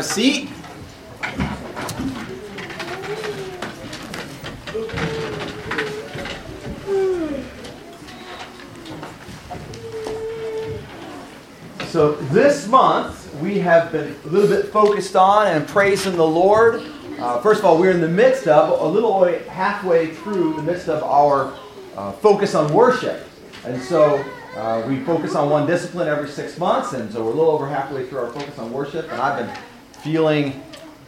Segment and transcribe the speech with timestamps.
[0.00, 0.48] Have a seat.
[11.88, 16.82] So this month we have been a little bit focused on and praising the Lord.
[17.18, 20.62] Uh, first of all, we're in the midst of a little way halfway through the
[20.62, 21.52] midst of our
[21.98, 23.28] uh, focus on worship,
[23.66, 24.24] and so
[24.56, 27.68] uh, we focus on one discipline every six months, and so we're a little over
[27.68, 29.54] halfway through our focus on worship, and I've been
[30.02, 30.62] feeling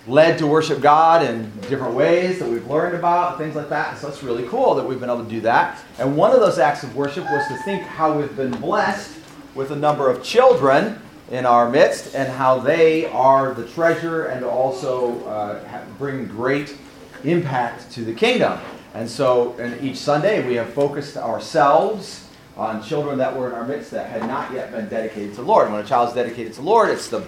[0.06, 3.98] led to worship God in different ways that we've learned about, things like that.
[3.98, 5.78] So it's really cool that we've been able to do that.
[5.98, 9.16] And one of those acts of worship was to think how we've been blessed
[9.54, 11.00] with a number of children
[11.30, 16.76] in our midst and how they are the treasure and also uh, bring great
[17.24, 18.58] impact to the kingdom.
[18.94, 23.64] And so, in each Sunday, we have focused ourselves on children that were in our
[23.64, 25.72] midst that had not yet been dedicated to the Lord.
[25.72, 27.26] When a child is dedicated to the Lord, it's the,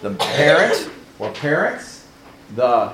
[0.00, 2.06] the parent or parents,
[2.54, 2.92] the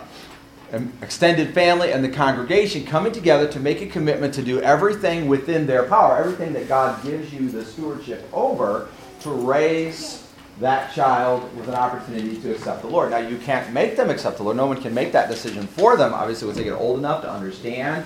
[0.72, 5.28] um, extended family, and the congregation coming together to make a commitment to do everything
[5.28, 8.88] within their power, everything that God gives you the stewardship over,
[9.20, 10.26] to raise
[10.60, 13.10] that child with an opportunity to accept the Lord.
[13.10, 14.56] Now, you can't make them accept the Lord.
[14.56, 16.12] No one can make that decision for them.
[16.12, 18.04] Obviously, once they get old enough to understand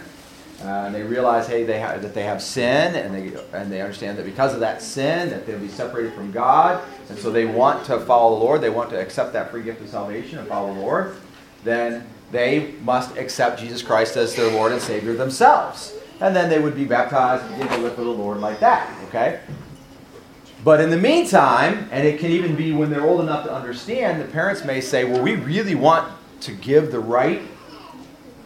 [0.62, 3.80] uh, and they realize, hey, they have, that they have sin, and they and they
[3.80, 7.46] understand that because of that sin, that they'll be separated from God, and so they
[7.46, 8.60] want to follow the Lord.
[8.60, 11.16] They want to accept that free gift of salvation and follow the Lord.
[11.64, 16.60] Then they must accept Jesus Christ as their Lord and Savior themselves, and then they
[16.60, 18.88] would be baptized and begin to live for the Lord like that.
[19.08, 19.40] Okay.
[20.64, 24.20] But in the meantime, and it can even be when they're old enough to understand,
[24.20, 26.12] the parents may say, well, we really want
[26.42, 27.42] to give the right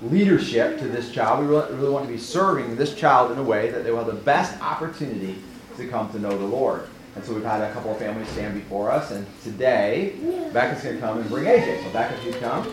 [0.02, 1.40] leadership to this child.
[1.40, 4.06] We really, want to be serving this child in a way that they will have
[4.06, 5.42] the best opportunity
[5.76, 6.88] to come to know the Lord.
[7.14, 10.16] And so we've had a couple of families stand before us, and today
[10.52, 11.82] Becca's going to come and bring AJ.
[11.84, 12.66] So Becca, please come.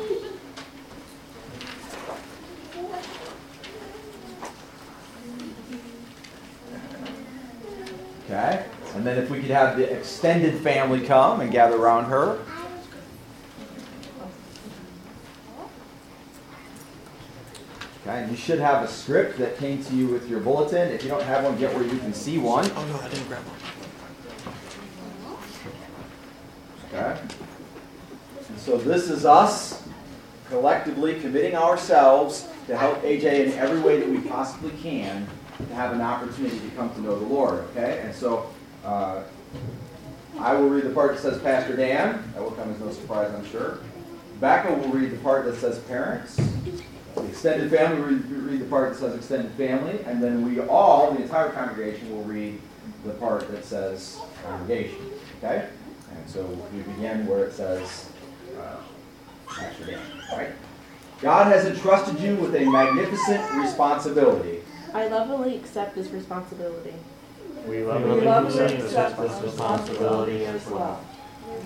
[8.26, 8.66] Okay.
[8.96, 12.40] And then if we could have the extended family come and gather around her.
[18.06, 20.90] Okay, and you should have a script that came to you with your bulletin.
[20.90, 22.70] If you don't have one, get where you can see one.
[22.76, 23.56] Oh no, I didn't grab one.
[26.94, 27.22] Okay.
[28.50, 29.88] And so this is us
[30.50, 35.26] collectively committing ourselves to help AJ in every way that we possibly can
[35.58, 37.60] to have an opportunity to come to know the Lord.
[37.72, 38.02] Okay?
[38.04, 38.50] And so
[38.84, 39.24] uh,
[40.40, 42.22] I will read the part that says Pastor Dan.
[42.34, 43.80] That will come as no surprise, I'm sure.
[44.42, 46.38] Becca will read the part that says parents.
[47.16, 50.04] The extended family will read, read the part that says extended family.
[50.06, 52.60] And then we all, the entire congregation, will read
[53.06, 55.12] the part that says congregation.
[55.38, 55.68] Okay?
[56.16, 58.10] And so we begin where it says
[58.60, 58.78] uh,
[59.48, 60.02] Pastor Dan.
[60.32, 60.52] All right?
[61.22, 64.60] God has entrusted you with a magnificent responsibility.
[64.94, 66.94] I lovingly accept this responsibility.
[67.68, 71.04] We lovingly accept this responsibility as well.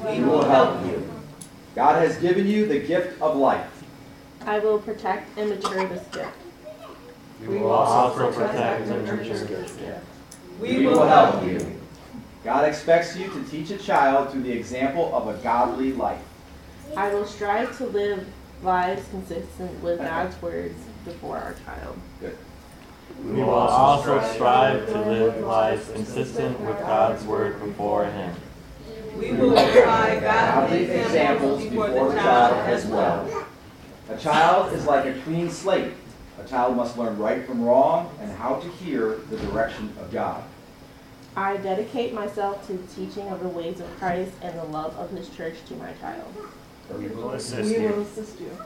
[0.05, 1.09] We will help you.
[1.75, 3.76] God has given you the gift of life.
[4.47, 6.31] I will protect and mature this gift.
[7.41, 10.05] We will also protect and nurture this gift.
[10.61, 11.75] We will help you.
[12.45, 16.21] God expects you to teach a child through the example of a godly life.
[16.95, 18.25] I will strive to live
[18.63, 21.99] lives consistent with God's words before our child.
[22.21, 22.37] Good.
[23.25, 28.33] We will also strive to live lives consistent with God's word before Him.
[29.17, 33.47] We will provide Godly examples before the child as well.
[34.09, 35.91] A child is like a clean slate.
[36.39, 40.43] A child must learn right from wrong and how to hear the direction of God.
[41.35, 45.11] I dedicate myself to the teaching of the ways of Christ and the love of
[45.11, 46.33] his church to my child.
[46.97, 47.79] We will assist you.
[47.79, 48.01] We will you.
[48.01, 48.57] assist you.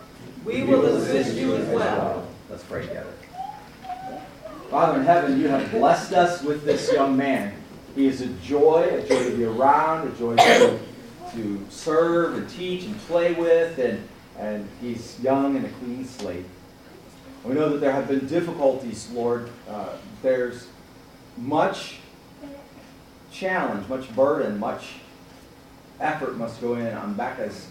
[0.45, 2.27] We will assist you as well.
[2.49, 3.13] Let's pray together.
[4.69, 7.53] Father in heaven, you have blessed us with this young man.
[7.95, 10.79] He is a joy, a joy to be around, a joy to,
[11.33, 14.07] to serve and teach and play with, and,
[14.41, 16.45] and he's young and a clean slate.
[17.45, 19.49] We know that there have been difficulties, Lord.
[19.69, 19.89] Uh,
[20.21, 20.67] there's
[21.38, 21.99] much
[23.31, 24.93] challenge, much burden, much
[25.99, 27.67] effort must go in on Becca's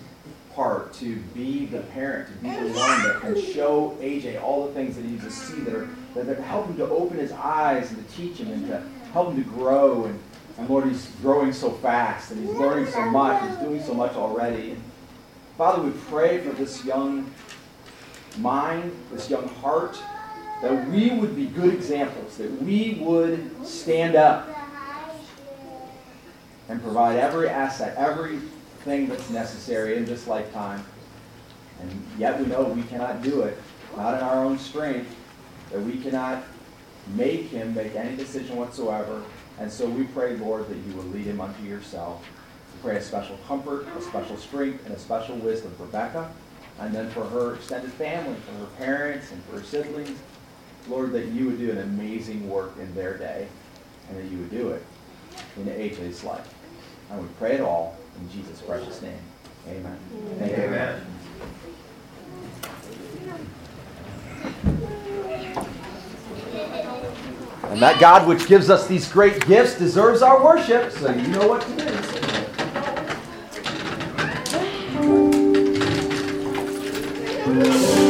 [0.54, 4.74] part to be the parent, to be the one that can show AJ all the
[4.74, 7.32] things that he needs to see that are that, that help him to open his
[7.32, 8.82] eyes and to teach him and to
[9.12, 10.04] help him to grow.
[10.04, 10.18] And,
[10.58, 13.48] and Lord, he's growing so fast and he's learning so much.
[13.48, 14.72] He's doing so much already.
[14.72, 14.82] And
[15.60, 17.30] Father, we pray for this young
[18.38, 19.98] mind, this young heart,
[20.62, 24.48] that we would be good examples, that we would stand up
[26.70, 28.38] and provide every asset, every
[28.84, 30.82] thing that's necessary in this lifetime.
[31.82, 33.58] And yet we know we cannot do it,
[33.98, 35.14] not in our own strength,
[35.72, 36.42] that we cannot
[37.14, 39.22] make him make any decision whatsoever.
[39.58, 42.26] And so we pray, Lord, that you will lead him unto yourself.
[42.74, 46.30] We pray a special comfort, a special strength, and a special wisdom for Becca,
[46.78, 50.18] and then for her extended family, for her parents, and for her siblings.
[50.88, 53.46] Lord, that you would do an amazing work in their day,
[54.08, 54.82] and that you would do it
[55.56, 56.54] in AJ's life.
[57.10, 59.18] And we pray it all in Jesus' precious name.
[59.68, 59.98] Amen.
[60.38, 60.62] Thank you.
[60.64, 61.06] Amen.
[67.64, 71.46] And that God which gives us these great gifts deserves our worship, so you know
[71.46, 72.39] what to do.
[77.58, 78.09] The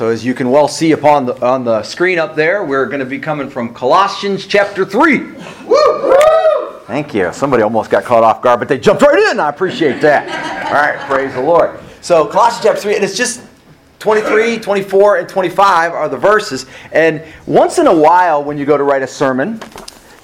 [0.00, 3.00] so as you can well see upon the, on the screen up there, we're going
[3.00, 5.18] to be coming from Colossians chapter 3.
[5.66, 6.78] Woo!
[6.86, 7.30] Thank you.
[7.34, 9.38] Somebody almost got caught off guard, but they jumped right in.
[9.38, 10.68] I appreciate that.
[10.68, 11.78] All right, praise the Lord.
[12.00, 13.42] So, Colossians chapter 3, and it's just
[13.98, 16.64] 23, 24, and 25 are the verses.
[16.92, 19.60] And once in a while, when you go to write a sermon,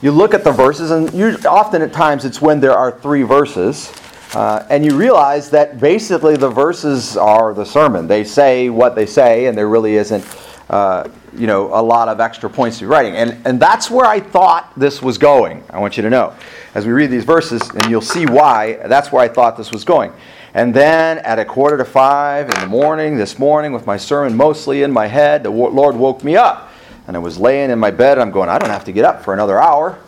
[0.00, 3.24] you look at the verses, and you, often at times it's when there are three
[3.24, 3.92] verses.
[4.34, 8.06] Uh, and you realize that basically the verses are the sermon.
[8.06, 10.24] They say what they say, and there really isn't,
[10.68, 13.14] uh, you know, a lot of extra points to be writing.
[13.14, 15.62] And, and that's where I thought this was going.
[15.70, 16.34] I want you to know.
[16.74, 19.84] As we read these verses, and you'll see why, that's where I thought this was
[19.84, 20.12] going.
[20.54, 24.36] And then at a quarter to five in the morning, this morning, with my sermon
[24.36, 26.72] mostly in my head, the Lord woke me up.
[27.06, 29.04] And I was laying in my bed, and I'm going, I don't have to get
[29.04, 29.98] up for another hour.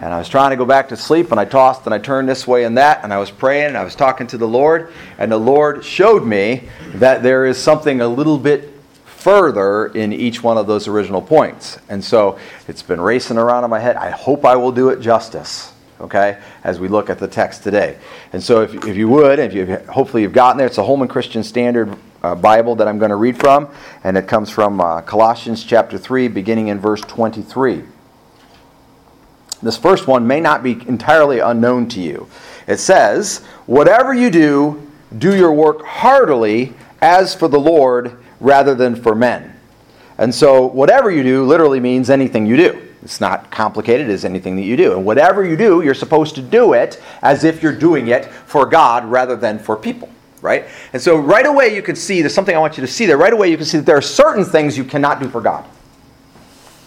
[0.00, 2.28] And I was trying to go back to sleep, and I tossed and I turned
[2.28, 4.92] this way and that, and I was praying and I was talking to the Lord,
[5.18, 8.70] and the Lord showed me that there is something a little bit
[9.04, 11.78] further in each one of those original points.
[11.88, 13.96] And so it's been racing around in my head.
[13.96, 17.96] I hope I will do it justice, okay, as we look at the text today.
[18.34, 21.08] And so if, if you would, if you hopefully you've gotten there, it's a Holman
[21.08, 23.68] Christian Standard uh, Bible that I'm going to read from,
[24.02, 27.82] and it comes from uh, Colossians chapter 3, beginning in verse 23.
[29.64, 32.28] This first one may not be entirely unknown to you.
[32.66, 38.94] It says, Whatever you do, do your work heartily as for the Lord rather than
[38.94, 39.54] for men.
[40.18, 42.80] And so, whatever you do literally means anything you do.
[43.02, 44.92] It's not complicated as anything that you do.
[44.92, 48.64] And whatever you do, you're supposed to do it as if you're doing it for
[48.66, 50.08] God rather than for people.
[50.40, 50.66] Right?
[50.92, 53.16] And so, right away, you can see there's something I want you to see there.
[53.16, 55.64] Right away, you can see that there are certain things you cannot do for God.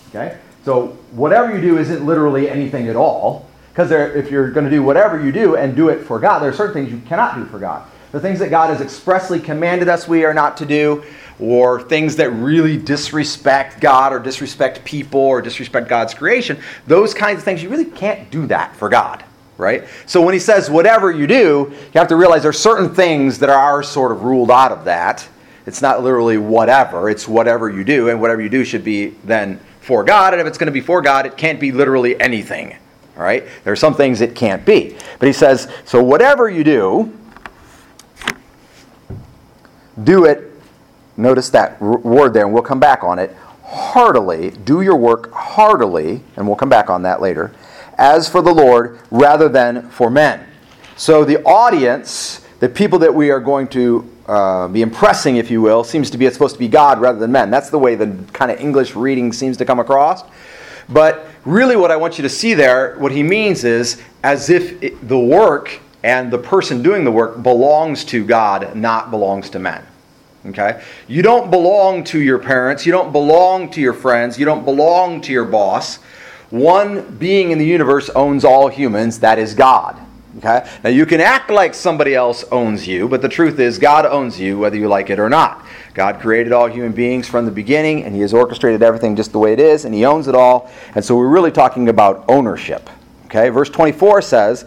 [0.10, 0.38] Okay?
[0.68, 3.46] So whatever you do isn't literally anything at all.
[3.70, 6.50] Because if you're going to do whatever you do and do it for God, there
[6.50, 7.90] are certain things you cannot do for God.
[8.12, 11.06] The things that God has expressly commanded us we are not to do,
[11.40, 17.38] or things that really disrespect God or disrespect people or disrespect God's creation, those kinds
[17.38, 19.24] of things, you really can't do that for God.
[19.58, 19.86] Right?
[20.06, 23.40] So when he says whatever you do, you have to realize there are certain things
[23.40, 25.26] that are sort of ruled out of that.
[25.66, 29.62] It's not literally whatever, it's whatever you do, and whatever you do should be then
[29.88, 32.76] for God, and if it's going to be for God, it can't be literally anything.
[33.16, 33.46] All right?
[33.64, 34.98] There are some things it can't be.
[35.18, 37.18] But he says, so whatever you do,
[40.04, 40.52] do it,
[41.16, 44.52] notice that word there, and we'll come back on it, heartily.
[44.52, 47.54] Do your work heartily, and we'll come back on that later,
[47.98, 50.46] as for the Lord rather than for men.
[50.98, 55.62] So the audience, the people that we are going to uh, be impressing, if you
[55.62, 57.50] will, seems to be it's supposed to be God rather than men.
[57.50, 60.24] That's the way the kind of English reading seems to come across.
[60.90, 64.82] But really, what I want you to see there, what he means is as if
[64.84, 69.60] it, the work and the person doing the work belongs to God, not belongs to
[69.60, 69.86] men.
[70.46, 70.82] Okay?
[71.08, 75.20] You don't belong to your parents, you don't belong to your friends, you don't belong
[75.22, 75.98] to your boss.
[76.50, 80.00] One being in the universe owns all humans, that is God.
[80.38, 80.70] Okay?
[80.84, 84.40] Now you can act like somebody else owns you, but the truth is God owns
[84.40, 85.66] you whether you like it or not.
[85.94, 89.40] God created all human beings from the beginning and he has orchestrated everything just the
[89.40, 90.72] way it is and he owns it all.
[90.94, 92.88] And so we're really talking about ownership.
[93.26, 93.50] Okay?
[93.50, 94.66] Verse 24 says,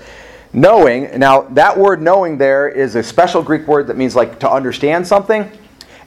[0.53, 4.51] knowing, now that word knowing there is a special Greek word that means like to
[4.51, 5.49] understand something.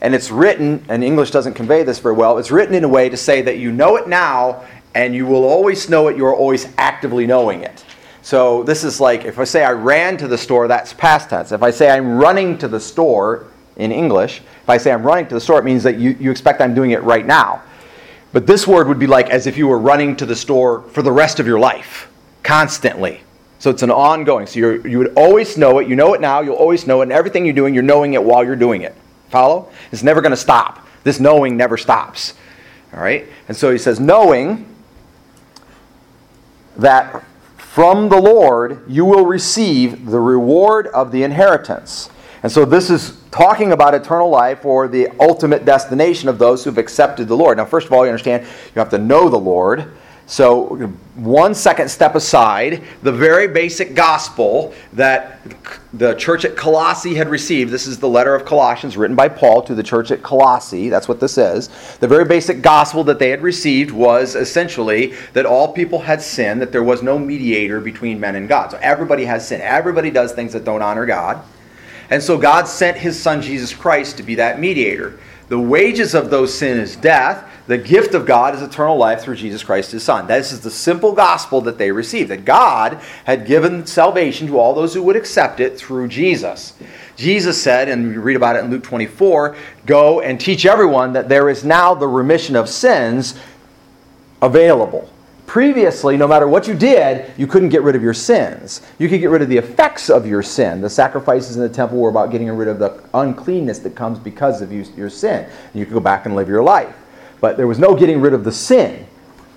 [0.02, 3.08] And it's written, and English doesn't convey this very well, it's written in a way
[3.08, 6.68] to say that you know it now and you will always know it, you're always
[6.76, 7.84] actively knowing it.
[8.24, 11.52] So this is like if I say I ran to the store, that's past tense.
[11.52, 15.28] If I say I'm running to the store in English, if I say I'm running
[15.28, 17.62] to the store, it means that you, you expect I'm doing it right now.
[18.32, 21.02] But this word would be like as if you were running to the store for
[21.02, 22.10] the rest of your life,
[22.42, 23.20] constantly.
[23.58, 24.46] So it's an ongoing.
[24.46, 25.86] So you you would always know it.
[25.86, 26.40] You know it now.
[26.40, 27.04] You'll always know it.
[27.04, 28.94] And everything you're doing, you're knowing it while you're doing it.
[29.28, 29.70] Follow?
[29.92, 30.88] It's never going to stop.
[31.02, 32.32] This knowing never stops.
[32.94, 33.26] All right?
[33.48, 34.66] And so he says, knowing
[36.78, 37.22] that
[37.74, 42.08] from the Lord you will receive the reward of the inheritance.
[42.44, 46.78] And so this is talking about eternal life or the ultimate destination of those who've
[46.78, 47.58] accepted the Lord.
[47.58, 49.90] Now, first of all, you understand you have to know the Lord.
[50.26, 50.76] So,
[51.16, 55.38] one second step aside, the very basic gospel that
[55.92, 57.70] the church at Colossae had received.
[57.70, 60.88] This is the letter of Colossians written by Paul to the church at Colossae.
[60.88, 61.68] That's what this is.
[61.98, 66.62] The very basic gospel that they had received was essentially that all people had sinned,
[66.62, 68.70] that there was no mediator between men and God.
[68.70, 69.60] So, everybody has sin.
[69.60, 71.42] Everybody does things that don't honor God.
[72.08, 75.18] And so, God sent his son Jesus Christ to be that mediator.
[75.48, 77.46] The wages of those sin is death.
[77.66, 80.26] The gift of God is eternal life through Jesus Christ his Son.
[80.26, 84.74] This is the simple gospel that they received that God had given salvation to all
[84.74, 86.74] those who would accept it through Jesus.
[87.16, 91.30] Jesus said, and we read about it in Luke 24 go and teach everyone that
[91.30, 93.34] there is now the remission of sins
[94.42, 95.08] available.
[95.46, 98.82] Previously, no matter what you did, you couldn't get rid of your sins.
[98.98, 100.82] You could get rid of the effects of your sin.
[100.82, 104.60] The sacrifices in the temple were about getting rid of the uncleanness that comes because
[104.60, 105.48] of your sin.
[105.72, 106.94] You could go back and live your life.
[107.44, 109.06] But there was no getting rid of the sin.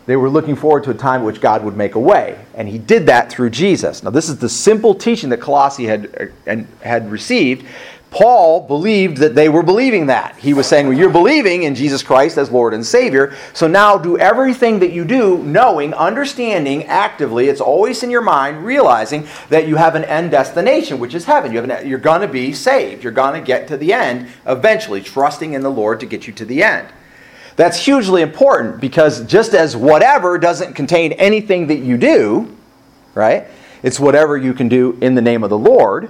[0.08, 2.38] They were looking forward to a time in which God would make a way.
[2.54, 4.04] And he did that through Jesus.
[4.04, 7.66] Now, this is the simple teaching that Colossae had, uh, had received.
[8.10, 10.36] Paul believed that they were believing that.
[10.36, 13.38] He was saying, Well, you're believing in Jesus Christ as Lord and Savior.
[13.54, 18.66] So now do everything that you do, knowing, understanding actively, it's always in your mind,
[18.66, 21.54] realizing that you have an end destination, which is heaven.
[21.54, 23.02] You have an, you're going to be saved.
[23.02, 26.34] You're going to get to the end eventually, trusting in the Lord to get you
[26.34, 26.90] to the end.
[27.58, 32.56] That's hugely important because just as whatever doesn't contain anything that you do,
[33.16, 33.48] right?
[33.82, 36.10] It's whatever you can do in the name of the Lord,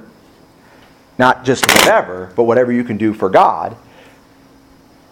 [1.18, 3.78] not just whatever, but whatever you can do for God.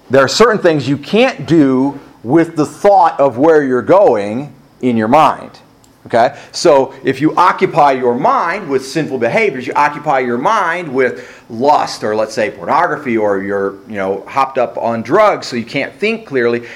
[0.09, 4.97] There are certain things you can't do with the thought of where you're going in
[4.97, 5.59] your mind.
[6.05, 6.39] Okay?
[6.51, 12.03] So if you occupy your mind with sinful behaviors, you occupy your mind with lust
[12.03, 15.93] or let's say pornography or you're, you know, hopped up on drugs so you can't
[15.95, 16.67] think clearly,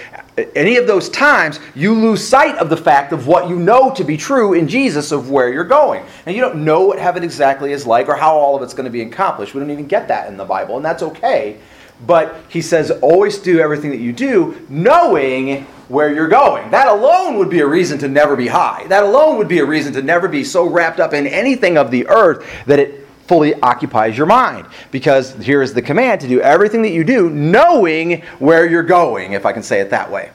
[0.56, 4.04] any of those times you lose sight of the fact of what you know to
[4.04, 6.04] be true in Jesus of where you're going.
[6.26, 8.86] And you don't know what heaven exactly is like or how all of it's going
[8.86, 9.54] to be accomplished.
[9.54, 11.58] We don't even get that in the Bible, and that's okay.
[12.06, 16.72] But he says, always do everything that you do, knowing where you're going.
[16.72, 18.86] That alone would be a reason to never be high.
[18.88, 21.92] That alone would be a reason to never be so wrapped up in anything of
[21.92, 24.66] the earth that it fully occupies your mind.
[24.92, 29.34] Because here is the command to do everything that you do, knowing where you're going,
[29.34, 30.32] if I can say it that way.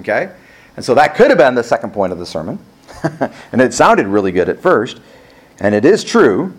[0.00, 0.32] Okay?
[0.76, 2.58] And so that could have been the second point of the sermon.
[3.52, 5.00] and it sounded really good at first.
[5.58, 6.54] And it is true.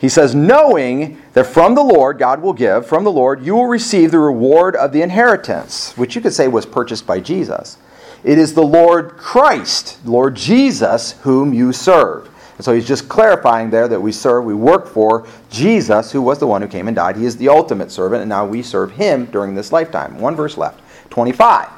[0.00, 3.66] He says, knowing that from the Lord, God will give, from the Lord, you will
[3.66, 7.76] receive the reward of the inheritance, which you could say was purchased by Jesus.
[8.24, 12.30] It is the Lord Christ, Lord Jesus, whom you serve.
[12.56, 16.38] And so he's just clarifying there that we serve, we work for Jesus, who was
[16.38, 17.16] the one who came and died.
[17.16, 20.18] He is the ultimate servant, and now we serve him during this lifetime.
[20.18, 21.68] One verse left 25.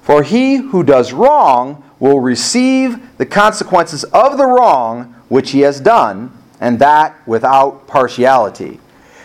[0.00, 5.78] For he who does wrong will receive the consequences of the wrong which he has
[5.80, 6.30] done
[6.64, 8.80] and that without partiality.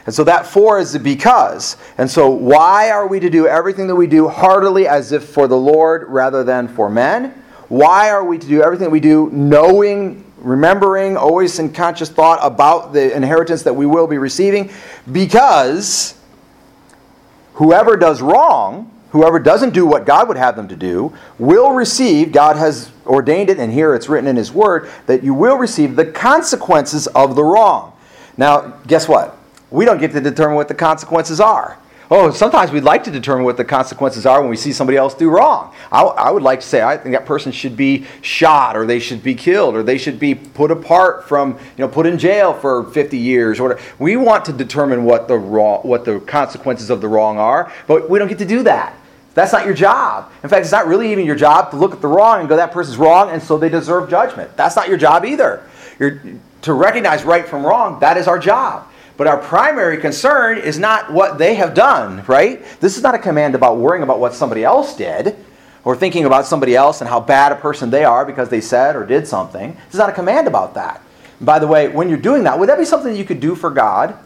[0.05, 1.77] And so that for is the because.
[1.97, 5.47] And so why are we to do everything that we do heartily as if for
[5.47, 7.29] the Lord rather than for men?
[7.69, 12.91] Why are we to do everything we do knowing, remembering, always in conscious thought about
[12.91, 14.69] the inheritance that we will be receiving?
[15.09, 16.19] Because
[17.53, 22.31] whoever does wrong whoever doesn't do what God would have them to do will receive,
[22.31, 25.95] God has ordained it, and here it's written in His Word, that you will receive
[25.95, 27.93] the consequences of the wrong.
[28.37, 29.37] Now, guess what?
[29.71, 31.78] We don't get to determine what the consequences are.
[32.11, 35.13] Oh, sometimes we'd like to determine what the consequences are when we see somebody else
[35.13, 35.75] do wrong.
[35.91, 38.99] I, I, would like to say I think that person should be shot, or they
[38.99, 42.51] should be killed, or they should be put apart from, you know, put in jail
[42.53, 43.81] for 50 years, or whatever.
[43.99, 48.09] We want to determine what the wrong, what the consequences of the wrong are, but
[48.09, 48.95] we don't get to do that.
[49.35, 50.31] That's not your job.
[50.41, 52.55] In fact, it's not really even your job to look at the wrong and go,
[52.55, 54.57] that person's wrong, and so they deserve judgment.
[54.57, 55.63] That's not your job either.
[55.99, 56.23] You're,
[56.63, 58.87] to recognize right from wrong, that is our job.
[59.19, 62.63] But our primary concern is not what they have done, right?
[62.79, 65.35] This is not a command about worrying about what somebody else did
[65.83, 68.95] or thinking about somebody else and how bad a person they are because they said
[68.95, 69.73] or did something.
[69.73, 71.03] This is not a command about that.
[71.41, 73.55] By the way, when you're doing that, would that be something that you could do
[73.55, 74.17] for God?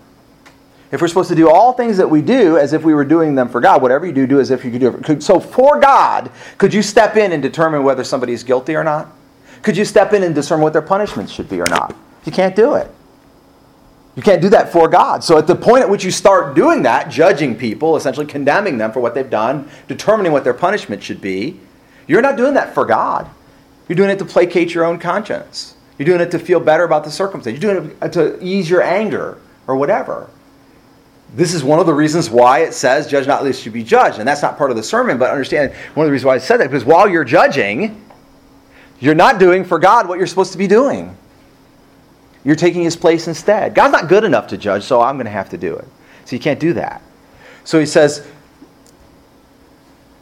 [0.91, 3.33] If we're supposed to do all things that we do as if we were doing
[3.33, 5.23] them for God, whatever you do, do as if you could do it.
[5.23, 6.29] So for God,
[6.59, 9.11] could you step in and determine whether somebody is guilty or not?
[9.63, 11.95] Could you step in and discern what their punishments should be or not?
[12.25, 12.91] You can't do it.
[14.15, 15.23] You can't do that for God.
[15.23, 18.91] So at the point at which you start doing that, judging people, essentially condemning them
[18.91, 21.59] for what they've done, determining what their punishment should be,
[22.05, 23.27] you're not doing that for God.
[23.87, 25.75] You're doing it to placate your own conscience.
[25.97, 27.59] You're doing it to feel better about the circumstance.
[27.59, 30.29] You're doing it uh, to ease your anger or whatever.
[31.35, 34.19] This is one of the reasons why it says, judge not lest you be judged.
[34.19, 36.37] And that's not part of the sermon, but understand one of the reasons why I
[36.37, 37.99] said that, because while you're judging,
[38.99, 41.17] you're not doing for God what you're supposed to be doing.
[42.43, 43.73] You're taking his place instead.
[43.73, 45.87] God's not good enough to judge, so I'm going to have to do it.
[46.25, 47.01] So you can't do that.
[47.63, 48.27] So he says,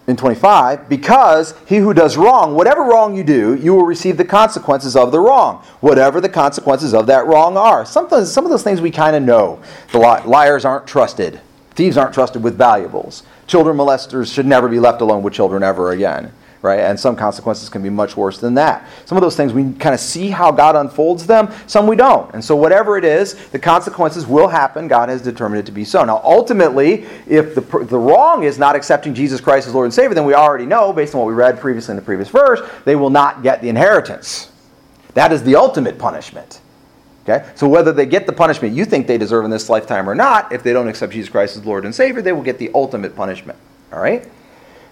[0.07, 4.25] in 25, because he who does wrong, whatever wrong you do, you will receive the
[4.25, 7.85] consequences of the wrong, whatever the consequences of that wrong are.
[7.85, 9.61] Some of those things we kind of know.
[9.91, 11.39] The li- liars aren't trusted,
[11.71, 13.23] thieves aren't trusted with valuables.
[13.47, 16.31] Children molesters should never be left alone with children ever again.
[16.61, 16.79] Right?
[16.79, 18.87] And some consequences can be much worse than that.
[19.05, 22.33] Some of those things we kind of see how God unfolds them, some we don't.
[22.33, 24.87] And so, whatever it is, the consequences will happen.
[24.87, 26.03] God has determined it to be so.
[26.03, 30.13] Now, ultimately, if the, the wrong is not accepting Jesus Christ as Lord and Savior,
[30.13, 32.95] then we already know, based on what we read previously in the previous verse, they
[32.95, 34.51] will not get the inheritance.
[35.13, 36.61] That is the ultimate punishment.
[37.23, 37.47] Okay?
[37.55, 40.51] So whether they get the punishment you think they deserve in this lifetime or not,
[40.51, 43.15] if they don't accept Jesus Christ as Lord and Savior, they will get the ultimate
[43.15, 43.59] punishment.
[43.93, 44.27] All right?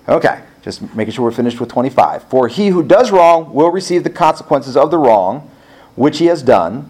[0.10, 2.24] Okay, just making sure we're finished with 25.
[2.24, 5.50] For he who does wrong will receive the consequences of the wrong
[5.96, 6.90] which he has done.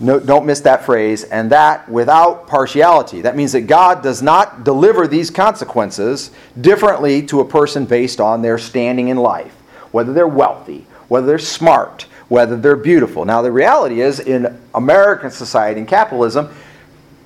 [0.00, 3.22] No, don't miss that phrase, and that without partiality.
[3.22, 8.42] That means that God does not deliver these consequences differently to a person based on
[8.42, 9.52] their standing in life,
[9.92, 13.24] whether they're wealthy, whether they're smart, whether they're beautiful.
[13.24, 16.54] Now, the reality is, in American society and capitalism,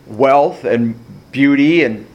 [0.07, 0.95] wealth and
[1.33, 2.07] beauty and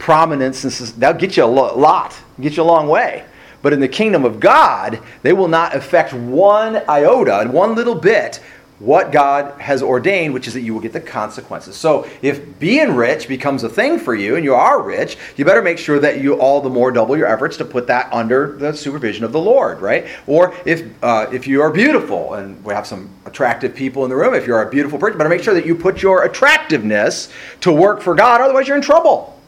[0.00, 3.24] prominence and that'll get you a lot, get you a long way.
[3.62, 7.94] But in the kingdom of God, they will not affect one iota, and one little
[7.94, 8.40] bit,
[8.78, 11.76] what God has ordained, which is that you will get the consequences.
[11.76, 15.60] So if being rich becomes a thing for you and you are rich, you better
[15.60, 18.72] make sure that you all the more double your efforts to put that under the
[18.72, 20.08] supervision of the Lord, right?
[20.26, 24.16] Or if uh, if you are beautiful, and we have some attractive people in the
[24.16, 27.70] room, if you're a beautiful person, better make sure that you put your attractiveness to
[27.70, 29.39] work for God, otherwise you're in trouble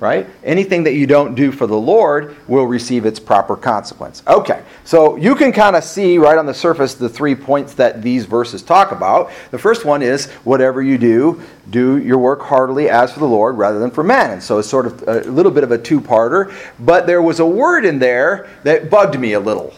[0.00, 0.26] right?
[0.42, 4.22] Anything that you don't do for the Lord will receive its proper consequence.
[4.26, 8.02] Okay, so you can kind of see right on the surface the three points that
[8.02, 9.30] these verses talk about.
[9.50, 13.56] The first one is whatever you do, do your work heartily as for the Lord
[13.56, 14.30] rather than for men.
[14.30, 17.40] And so it's sort of a little bit of a two parter, but there was
[17.40, 19.72] a word in there that bugged me a little.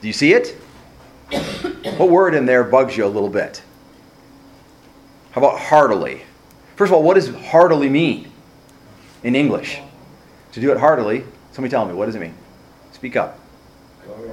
[0.00, 0.50] Do you see it?
[1.96, 3.62] what word in there bugs you a little bit?
[5.32, 6.22] How about heartily?
[6.76, 8.30] First of all, what does heartily mean?
[9.24, 9.80] In English.
[10.52, 12.34] To do it heartily, somebody tell me, what does it mean?
[12.92, 13.38] Speak up.
[14.06, 14.30] With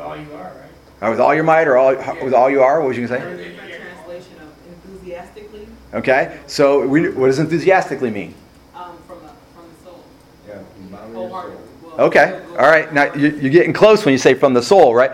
[0.00, 0.52] all you are,
[1.00, 1.08] right?
[1.08, 3.20] Uh, with all your might or all, with all you are, what was you going
[3.20, 3.50] to say?
[3.50, 8.34] Different translation of enthusiastically, Okay, so we, what does enthusiastically mean?
[8.74, 10.04] um, from the, from the soul.
[10.48, 11.56] Yeah, from the bottom of your Wholeheartedly.
[11.82, 12.00] soul.
[12.00, 15.12] Okay, all right, now you're getting close when you say from the soul, right?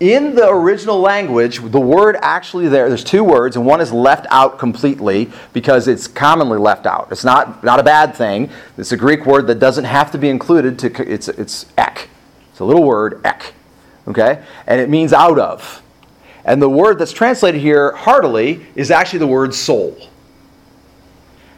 [0.00, 4.26] In the original language, the word actually there, there's two words, and one is left
[4.30, 7.08] out completely because it's commonly left out.
[7.10, 8.48] It's not, not a bad thing.
[8.76, 10.78] It's a Greek word that doesn't have to be included.
[10.80, 12.10] To, it's, it's ek.
[12.52, 13.54] It's a little word, ek.
[14.06, 14.44] Okay?
[14.68, 15.82] And it means out of.
[16.44, 19.98] And the word that's translated here, heartily, is actually the word soul.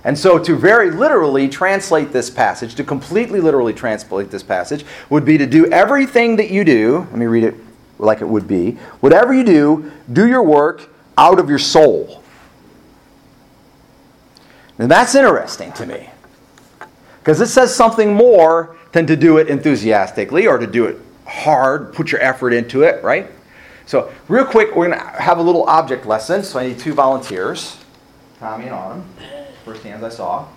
[0.03, 5.26] And so, to very literally translate this passage, to completely literally translate this passage, would
[5.26, 7.00] be to do everything that you do.
[7.00, 7.55] Let me read it
[8.00, 8.72] like it would be.
[9.00, 12.22] Whatever you do, do your work out of your soul.
[14.78, 16.08] And that's interesting to me.
[17.18, 21.92] Because it says something more than to do it enthusiastically or to do it hard,
[21.92, 23.30] put your effort into it, right?
[23.86, 26.42] So, real quick, we're going to have a little object lesson.
[26.42, 27.76] So, I need two volunteers
[28.38, 29.04] Tommy and Autumn.
[29.64, 30.48] First hands I saw.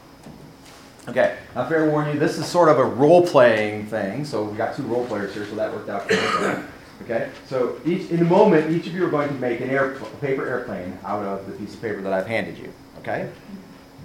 [1.10, 4.24] Okay, now fair warn you, this is sort of a role playing thing.
[4.24, 6.64] So, we've got two role players here, so that worked out.
[7.04, 9.92] Okay, so each, in a moment, each of you are going to make an air,
[9.94, 12.72] a paper airplane out of the piece of paper that I've handed you.
[13.00, 13.30] Okay?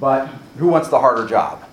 [0.01, 0.27] But
[0.59, 1.65] who wants the harder job?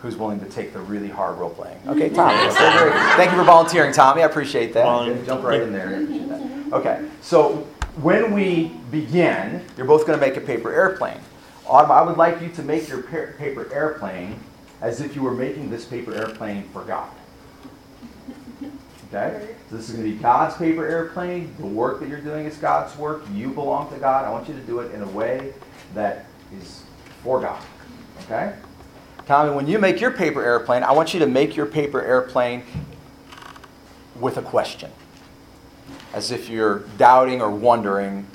[0.00, 1.78] Who's willing to take the really hard role playing?
[1.86, 2.34] Okay, Tommy.
[2.36, 4.22] that's very- Thank you for volunteering, Tommy.
[4.22, 4.84] I appreciate that.
[4.84, 5.88] Volun- Jump right in there.
[5.88, 6.72] I appreciate that.
[6.72, 7.66] Okay, so
[8.02, 11.20] when we begin, you're both going to make a paper airplane.
[11.66, 14.38] Autumn, I would like you to make your pa- paper airplane
[14.80, 17.10] as if you were making this paper airplane for God.
[19.08, 19.54] Okay?
[19.70, 21.54] So this is going to be God's paper airplane.
[21.58, 23.24] The work that you're doing is God's work.
[23.32, 24.24] You belong to God.
[24.24, 25.52] I want you to do it in a way
[25.94, 26.26] that
[26.58, 26.82] is
[27.22, 27.62] for God.
[28.24, 28.54] Okay?
[29.26, 32.62] Tommy, when you make your paper airplane, I want you to make your paper airplane
[34.18, 34.90] with a question.
[36.12, 38.26] As if you're doubting or wondering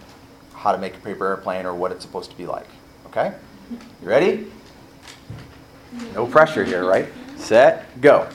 [0.54, 2.68] how to make a paper airplane or what it's supposed to be like.
[3.08, 3.34] Okay?
[3.72, 4.52] You ready?
[6.14, 7.08] No pressure here, right?
[7.38, 8.28] Set, go.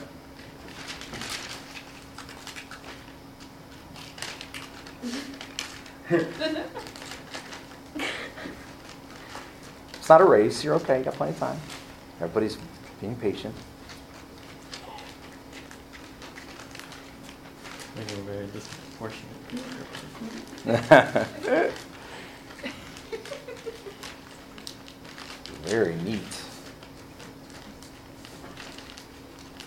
[6.11, 6.39] It's
[10.09, 10.63] not a race.
[10.63, 10.99] You're okay.
[10.99, 11.59] You got plenty of time.
[12.19, 12.57] Everybody's
[12.99, 13.53] being patient.
[17.95, 19.35] Making a very disproportionate.
[25.63, 26.21] Very neat.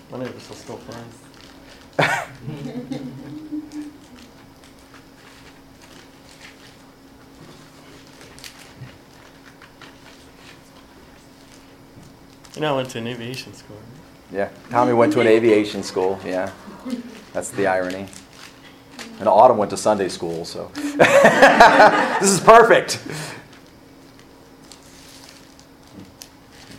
[0.09, 1.05] One of us will still fly.
[12.55, 13.79] You know, I went to an aviation school.
[14.31, 14.51] Yeah.
[14.71, 16.19] Tommy went to an aviation school.
[16.25, 16.51] Yeah.
[17.33, 18.07] That's the irony.
[19.19, 23.01] And Autumn went to Sunday school, so this is perfect.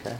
[0.01, 0.17] Okay.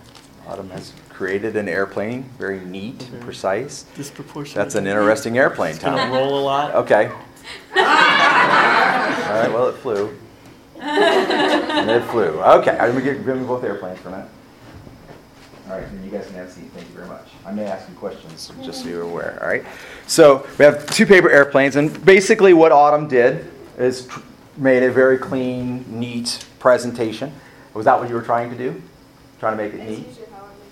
[0.48, 3.84] Autumn has created an airplane, very neat, and precise.
[3.96, 4.56] Disproportionate.
[4.56, 6.74] That's an interesting airplane, It's gonna roll a lot.
[6.76, 7.08] Okay.
[7.08, 7.14] All
[9.40, 10.18] right, well, it flew.
[10.80, 12.42] And it flew.
[12.42, 14.30] Okay, I'm going to give me both airplanes for a minute.
[15.74, 16.70] All right, and then you guys can have a seat.
[16.76, 17.30] Thank you very much.
[17.48, 19.40] I may ask you questions, just so you're aware.
[19.42, 19.66] All right.
[20.06, 24.20] So we have two paper airplanes, and basically what Autumn did is tr-
[24.56, 27.34] made a very clean, neat presentation.
[27.74, 28.80] Was that what you were trying to do?
[29.40, 30.06] Trying to make it neat?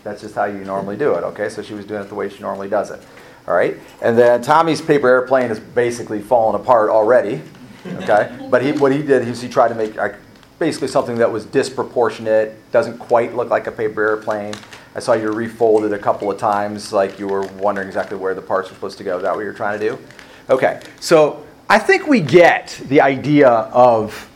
[0.04, 1.50] That's just how you normally do it, okay?
[1.50, 3.02] So she was doing it the way she normally does it.
[3.48, 3.78] All right?
[4.04, 7.42] And then Tommy's paper airplane is basically falling apart already,
[7.88, 8.38] okay?
[8.52, 10.14] But he, what he did is he tried to make like,
[10.60, 14.54] basically something that was disproportionate, doesn't quite look like a paper airplane.
[14.94, 18.42] I saw you refolded a couple of times, like you were wondering exactly where the
[18.42, 19.18] parts were supposed to go.
[19.18, 20.00] Is that what you're trying to do?
[20.50, 24.28] Okay, so I think we get the idea of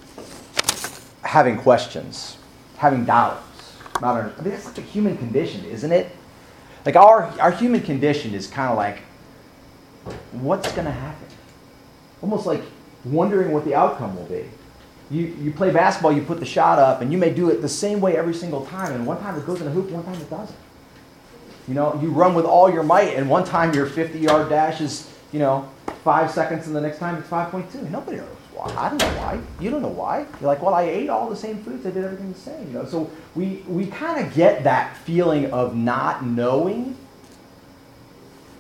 [1.23, 2.37] having questions,
[2.77, 3.75] having doubts.
[4.01, 6.09] I mean, that's such a human condition, isn't it?
[6.85, 8.99] Like our our human condition is kind of like,
[10.31, 11.27] what's going to happen?
[12.21, 12.61] Almost like
[13.03, 14.45] wondering what the outcome will be.
[15.11, 17.69] You you play basketball, you put the shot up, and you may do it the
[17.69, 18.93] same way every single time.
[18.93, 20.57] And one time it goes in a hoop, one time it doesn't.
[21.67, 25.11] You know, you run with all your might, and one time your 50-yard dash is,
[25.31, 25.67] you know,
[26.03, 27.89] five seconds, and the next time it's 5.2.
[27.89, 28.73] Nobody knows why.
[28.77, 29.39] I don't know why.
[29.59, 30.27] You don't know why.
[30.39, 31.85] You're like, well, I ate all the same foods.
[31.85, 32.67] I did everything the same.
[32.67, 36.95] You know, so we we kind of get that feeling of not knowing.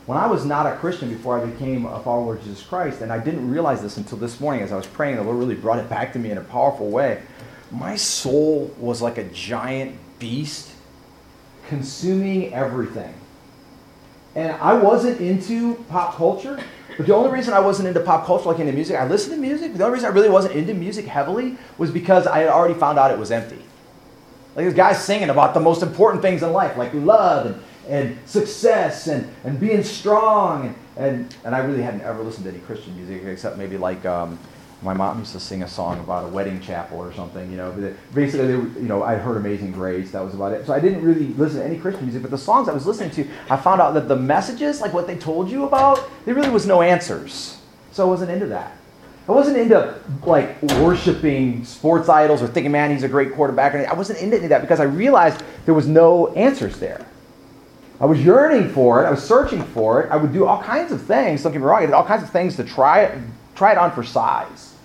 [0.05, 3.11] When I was not a Christian before I became a follower of Jesus Christ, and
[3.11, 5.79] I didn't realize this until this morning as I was praying, the Lord really brought
[5.79, 7.23] it back to me in a powerful way.
[7.71, 10.71] My soul was like a giant beast
[11.67, 13.13] consuming everything.
[14.35, 16.59] And I wasn't into pop culture,
[16.97, 19.41] but the only reason I wasn't into pop culture, like into music, I listened to
[19.41, 22.75] music, the only reason I really wasn't into music heavily was because I had already
[22.75, 23.63] found out it was empty.
[24.55, 28.17] Like this guy's singing about the most important things in life, like love and, and
[28.25, 30.67] success and, and being strong.
[30.67, 34.05] And, and, and I really hadn't ever listened to any Christian music except maybe like
[34.05, 34.39] um,
[34.81, 37.71] my mom used to sing a song about a wedding chapel or something, you know.
[37.71, 40.11] But basically, they, you know, I heard Amazing Grace.
[40.11, 40.65] That was about it.
[40.65, 42.21] So I didn't really listen to any Christian music.
[42.21, 45.07] But the songs I was listening to, I found out that the messages, like what
[45.07, 47.59] they told you about, there really was no answers.
[47.91, 48.77] So I wasn't into that.
[49.27, 53.73] I wasn't into like worshiping sports idols or thinking, man, he's a great quarterback.
[53.73, 57.03] I wasn't into any of that because I realized there was no answers there.
[57.99, 59.07] I was yearning for it.
[59.07, 60.11] I was searching for it.
[60.11, 61.43] I would do all kinds of things.
[61.43, 61.81] Don't get me wrong.
[61.81, 63.17] I did all kinds of things to try it,
[63.55, 64.75] try it on for size,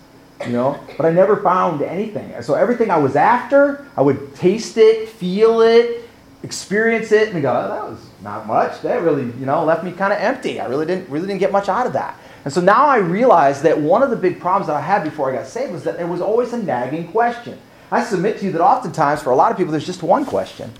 [0.47, 0.79] you know.
[0.97, 2.41] But I never found anything.
[2.43, 6.09] So everything I was after, I would taste it, feel it,
[6.45, 8.81] experience it, and go, oh, that was not much.
[8.83, 10.61] That really, you know, left me kind of empty.
[10.61, 12.17] I really didn't, really didn't get much out of that.
[12.45, 15.31] And so now I realize that one of the big problems that I had before
[15.31, 17.59] I got saved was that there was always a nagging question.
[17.91, 20.73] I submit to you that oftentimes for a lot of people there's just one question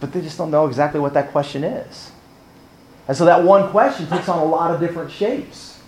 [0.00, 2.10] but they just don't know exactly what that question is.
[3.08, 5.78] And so that one question takes on a lot of different shapes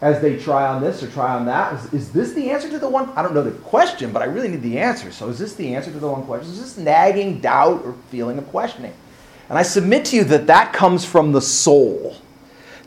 [0.00, 1.72] as they try on this or try on that.
[1.74, 3.08] Is, is this the answer to the one?
[3.16, 5.10] I don't know the question, but I really need the answer.
[5.10, 6.50] So is this the answer to the one question?
[6.52, 8.92] Is this nagging doubt or feeling of questioning?
[9.48, 12.16] And I submit to you that that comes from the soul.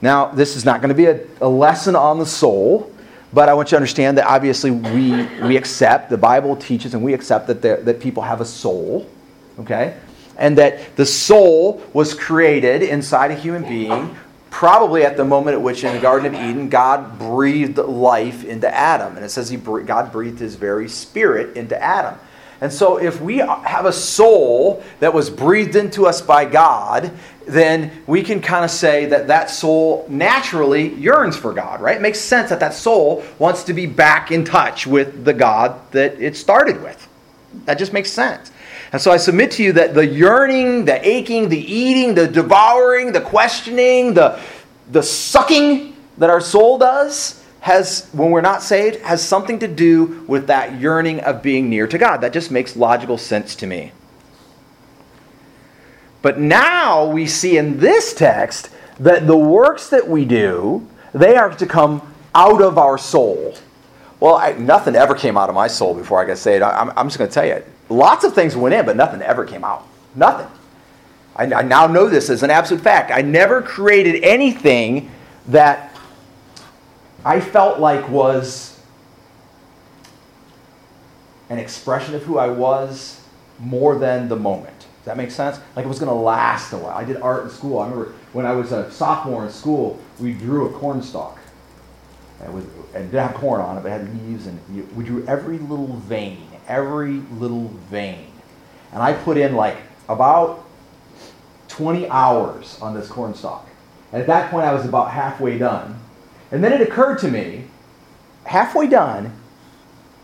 [0.02, 2.92] Now, this is not going to be a, a lesson on the soul,
[3.34, 7.04] but I want you to understand that obviously we, we accept, the Bible teaches, and
[7.04, 9.10] we accept that, there- that people have a soul,
[9.60, 9.98] okay?
[10.40, 14.16] And that the soul was created inside a human being,
[14.50, 18.74] probably at the moment at which in the Garden of Eden, God breathed life into
[18.74, 19.16] Adam.
[19.16, 22.18] And it says he, God breathed his very spirit into Adam.
[22.62, 27.12] And so, if we have a soul that was breathed into us by God,
[27.48, 31.96] then we can kind of say that that soul naturally yearns for God, right?
[31.96, 35.80] It makes sense that that soul wants to be back in touch with the God
[35.92, 37.08] that it started with.
[37.66, 38.52] That just makes sense.
[38.92, 43.12] And so I submit to you that the yearning, the aching, the eating, the devouring,
[43.12, 44.40] the questioning, the,
[44.92, 50.24] the sucking that our soul does has when we're not saved has something to do
[50.28, 52.22] with that yearning of being near to God.
[52.22, 53.92] That just makes logical sense to me.
[56.22, 58.70] But now we see in this text
[59.00, 63.56] that the works that we do, they are to come out of our soul.
[64.20, 66.62] Well, I, nothing ever came out of my soul before I got saved.
[66.62, 69.22] I, I'm, I'm just going to tell you, lots of things went in, but nothing
[69.22, 69.88] ever came out.
[70.16, 70.48] Nothing.
[71.36, 73.12] I, I now know this as an absolute fact.
[73.12, 75.10] I never created anything
[75.48, 75.96] that
[77.24, 78.80] I felt like was
[81.50, 83.22] an expression of who I was
[83.58, 84.78] more than the moment.
[84.80, 85.60] Does that make sense?
[85.76, 86.96] Like it was going to last a while.
[86.96, 87.80] I did art in school.
[87.80, 91.02] I remember when I was a sophomore in school, we drew a corn
[92.44, 92.66] And, with,
[92.96, 95.26] and it didn't have corn on it, but it had leaves, and you, we drew
[95.28, 98.28] every little vein, every little vein.
[98.92, 99.78] And I put in like
[100.08, 100.66] about
[101.68, 103.68] 20 hours on this corn stalk.
[104.12, 106.00] And at that point, I was about halfway done.
[106.52, 107.66] And then it occurred to me,
[108.46, 109.34] halfway done,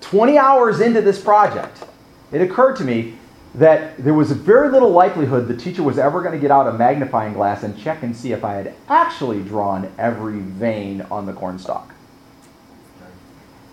[0.01, 1.83] 20 hours into this project,
[2.31, 3.15] it occurred to me
[3.55, 6.73] that there was very little likelihood the teacher was ever going to get out a
[6.73, 11.33] magnifying glass and check and see if I had actually drawn every vein on the
[11.33, 11.94] corn stalk.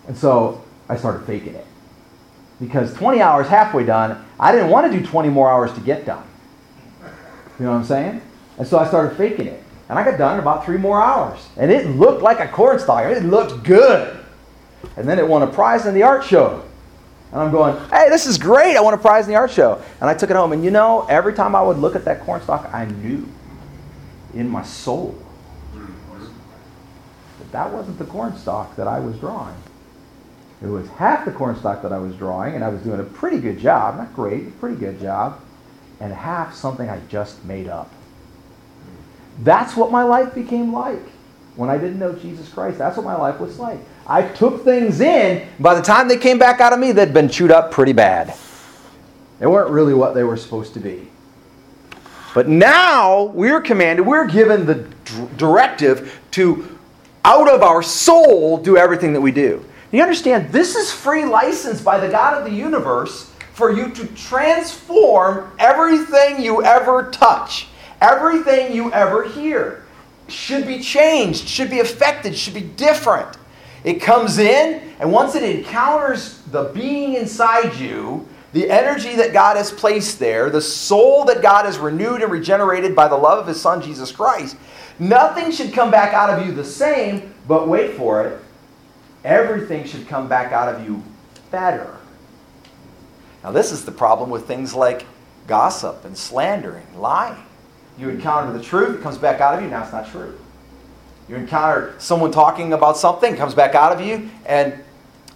[0.07, 1.65] And so I started faking it.
[2.59, 6.05] Because 20 hours halfway done, I didn't want to do 20 more hours to get
[6.05, 6.23] done.
[7.59, 8.21] You know what I'm saying?
[8.57, 9.63] And so I started faking it.
[9.89, 11.39] And I got done in about three more hours.
[11.57, 13.05] And it looked like a corn stalk.
[13.05, 14.17] It looked good.
[14.97, 16.63] And then it won a prize in the art show.
[17.31, 18.77] And I'm going, hey, this is great.
[18.77, 19.81] I won a prize in the art show.
[19.99, 20.51] And I took it home.
[20.51, 23.27] And you know, every time I would look at that corn stalk, I knew
[24.33, 25.17] in my soul
[27.39, 29.55] that that wasn't the corn stalk that I was drawing.
[30.63, 33.03] It was half the corn stalk that I was drawing, and I was doing a
[33.03, 33.97] pretty good job.
[33.97, 35.41] Not great, a pretty good job.
[35.99, 37.91] And half something I just made up.
[39.39, 41.03] That's what my life became like
[41.57, 42.77] when I didn't know Jesus Christ.
[42.77, 43.79] That's what my life was like.
[44.07, 45.47] I took things in.
[45.59, 48.33] By the time they came back out of me, they'd been chewed up pretty bad.
[49.39, 51.09] They weren't really what they were supposed to be.
[52.33, 54.87] But now we're commanded, we're given the
[55.37, 56.79] directive to,
[57.25, 59.63] out of our soul, do everything that we do.
[59.93, 64.07] You understand, this is free license by the God of the universe for you to
[64.15, 67.67] transform everything you ever touch,
[68.01, 69.85] everything you ever hear.
[70.27, 73.37] Should be changed, should be affected, should be different.
[73.83, 79.57] It comes in, and once it encounters the being inside you, the energy that God
[79.57, 83.45] has placed there, the soul that God has renewed and regenerated by the love of
[83.45, 84.57] His Son, Jesus Christ,
[84.97, 88.42] nothing should come back out of you the same, but wait for it,
[89.23, 91.03] everything should come back out of you
[91.51, 91.97] better.
[93.43, 95.05] Now, this is the problem with things like
[95.47, 97.43] gossip and slandering, lying.
[97.97, 100.37] You encounter the truth, it comes back out of you, now it's not true.
[101.27, 104.73] You encounter someone talking about something, comes back out of you, and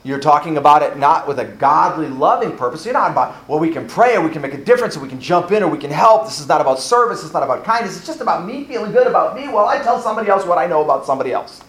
[0.04, 2.86] you're talking about it not with a godly, loving purpose.
[2.86, 5.10] You're not about, well, we can pray or we can make a difference or we
[5.10, 6.26] can jump in or we can help.
[6.26, 7.24] This is not about service.
[7.24, 7.98] It's not about kindness.
[7.98, 10.66] It's just about me feeling good about me while I tell somebody else what I
[10.66, 11.62] know about somebody else.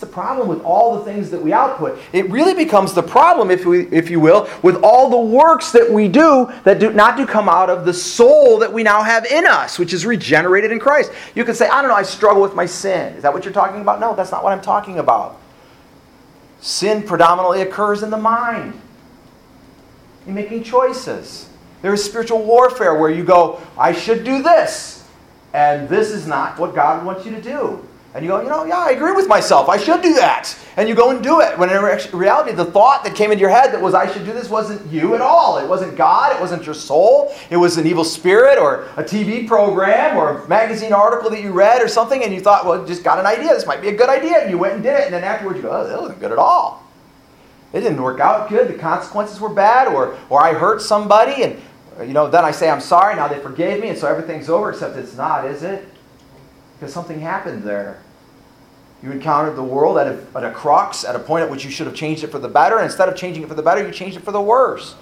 [0.00, 1.98] The problem with all the things that we output.
[2.14, 5.90] It really becomes the problem, if, we, if you will, with all the works that
[5.90, 9.26] we do that do not do come out of the soul that we now have
[9.26, 11.12] in us, which is regenerated in Christ.
[11.34, 13.12] You can say, I don't know, I struggle with my sin.
[13.12, 14.00] Is that what you're talking about?
[14.00, 15.38] No, that's not what I'm talking about.
[16.62, 18.80] Sin predominantly occurs in the mind,
[20.26, 21.46] in making choices.
[21.82, 25.06] There is spiritual warfare where you go, I should do this,
[25.52, 27.86] and this is not what God wants you to do.
[28.12, 29.68] And you go, you know, yeah, I agree with myself.
[29.68, 30.58] I should do that.
[30.76, 31.56] And you go and do it.
[31.56, 34.32] When in reality, the thought that came into your head that was, I should do
[34.32, 35.58] this, wasn't you at all.
[35.58, 36.34] It wasn't God.
[36.34, 37.32] It wasn't your soul.
[37.50, 41.52] It was an evil spirit or a TV program or a magazine article that you
[41.52, 42.24] read or something.
[42.24, 43.54] And you thought, well, just got an idea.
[43.54, 44.40] This might be a good idea.
[44.40, 45.04] And you went and did it.
[45.04, 46.84] And then afterwards, you go, oh, that wasn't good at all.
[47.72, 48.66] It didn't work out good.
[48.66, 49.86] The consequences were bad.
[49.86, 51.44] Or, or I hurt somebody.
[51.44, 51.62] And,
[52.00, 53.14] you know, then I say, I'm sorry.
[53.14, 53.90] Now they forgave me.
[53.90, 55.86] And so everything's over, except it's not, is it?
[56.80, 58.00] Because something happened there.
[59.02, 61.70] You encountered the world at a, at a crux, at a point at which you
[61.70, 63.86] should have changed it for the better, and instead of changing it for the better,
[63.86, 64.94] you changed it for the worse.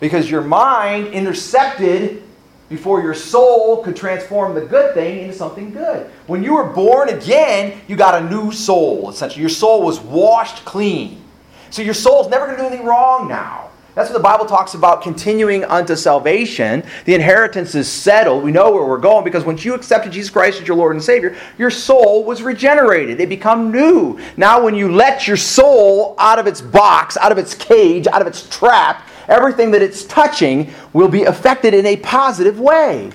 [0.00, 2.24] Because your mind intercepted
[2.68, 6.10] before your soul could transform the good thing into something good.
[6.26, 9.40] When you were born again, you got a new soul, essentially.
[9.40, 11.22] Your soul was washed clean.
[11.70, 13.69] So your soul's never going to do anything wrong now.
[13.94, 16.84] That's what the Bible talks about continuing unto salvation.
[17.06, 18.44] The inheritance is settled.
[18.44, 21.02] We know where we're going because once you accepted Jesus Christ as your Lord and
[21.02, 23.20] Savior, your soul was regenerated.
[23.20, 24.20] It become new.
[24.36, 28.20] Now when you let your soul out of its box, out of its cage, out
[28.20, 33.10] of its trap, everything that it's touching will be affected in a positive way.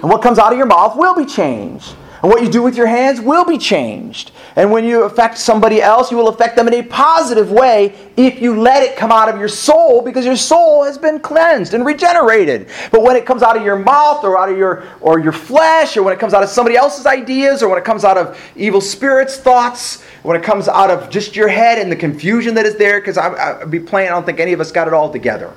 [0.00, 1.96] And what comes out of your mouth will be changed.
[2.22, 4.32] And what you do with your hands will be changed.
[4.56, 8.42] And when you affect somebody else, you will affect them in a positive way if
[8.42, 11.86] you let it come out of your soul because your soul has been cleansed and
[11.86, 12.68] regenerated.
[12.90, 15.96] But when it comes out of your mouth or out of your or your flesh
[15.96, 18.40] or when it comes out of somebody else's ideas or when it comes out of
[18.56, 22.66] evil spirits thoughts, when it comes out of just your head and the confusion that
[22.66, 24.94] is there because I would be playing I don't think any of us got it
[24.94, 25.52] all together.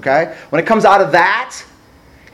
[0.00, 0.36] Okay?
[0.50, 1.56] When it comes out of that,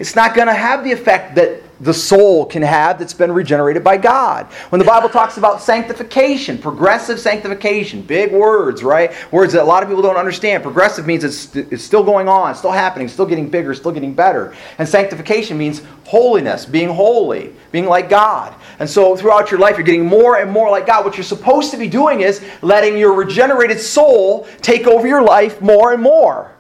[0.01, 3.85] it's not going to have the effect that the soul can have that's been regenerated
[3.85, 4.47] by God.
[4.71, 9.13] When the Bible talks about sanctification, progressive sanctification, big words, right?
[9.31, 10.63] Words that a lot of people don't understand.
[10.63, 14.55] Progressive means it's, it's still going on, still happening, still getting bigger, still getting better.
[14.79, 18.55] And sanctification means holiness, being holy, being like God.
[18.79, 21.05] And so throughout your life, you're getting more and more like God.
[21.05, 25.61] What you're supposed to be doing is letting your regenerated soul take over your life
[25.61, 26.53] more and more.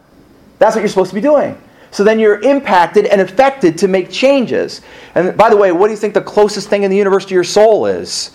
[0.58, 1.58] That's what you're supposed to be doing.
[1.90, 4.80] So then you're impacted and affected to make changes.
[5.14, 7.34] And by the way, what do you think the closest thing in the universe to
[7.34, 8.30] your soul is?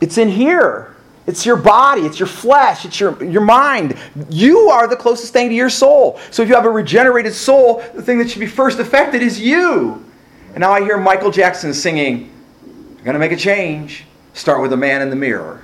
[0.00, 0.94] It's in here.
[1.28, 3.98] It's your body, it's your flesh, it's your, your mind.
[4.30, 6.18] You are the closest thing to your soul.
[6.30, 9.38] So if you have a regenerated soul, the thing that should be first affected is
[9.38, 10.02] you.
[10.54, 12.32] And now I hear Michael Jackson singing,
[12.64, 14.06] You're going to make a change.
[14.32, 15.62] Start with a man in the mirror.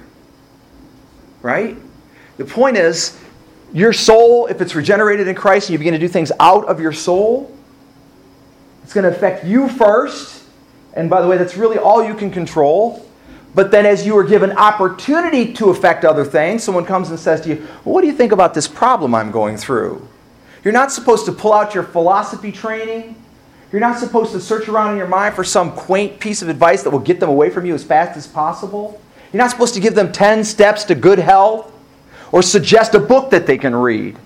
[1.41, 1.79] Right?
[2.37, 3.19] The point is,
[3.75, 6.81] your soul, if it's regenerated in Christ and you begin to do things out of
[6.81, 7.55] your soul,
[8.85, 10.45] it's going to affect you first.
[10.95, 13.05] And by the way, that's really all you can control.
[13.53, 17.41] But then, as you are given opportunity to affect other things, someone comes and says
[17.43, 20.09] to you, well, What do you think about this problem I'm going through?
[20.63, 23.17] You're not supposed to pull out your philosophy training.
[23.71, 26.85] You're not supposed to search around in your mind for some quaint piece of advice
[26.85, 29.01] that will get them away from you as fast as possible.
[29.33, 31.74] You're not supposed to give them 10 steps to good health
[32.35, 34.19] or suggest a book that they can read.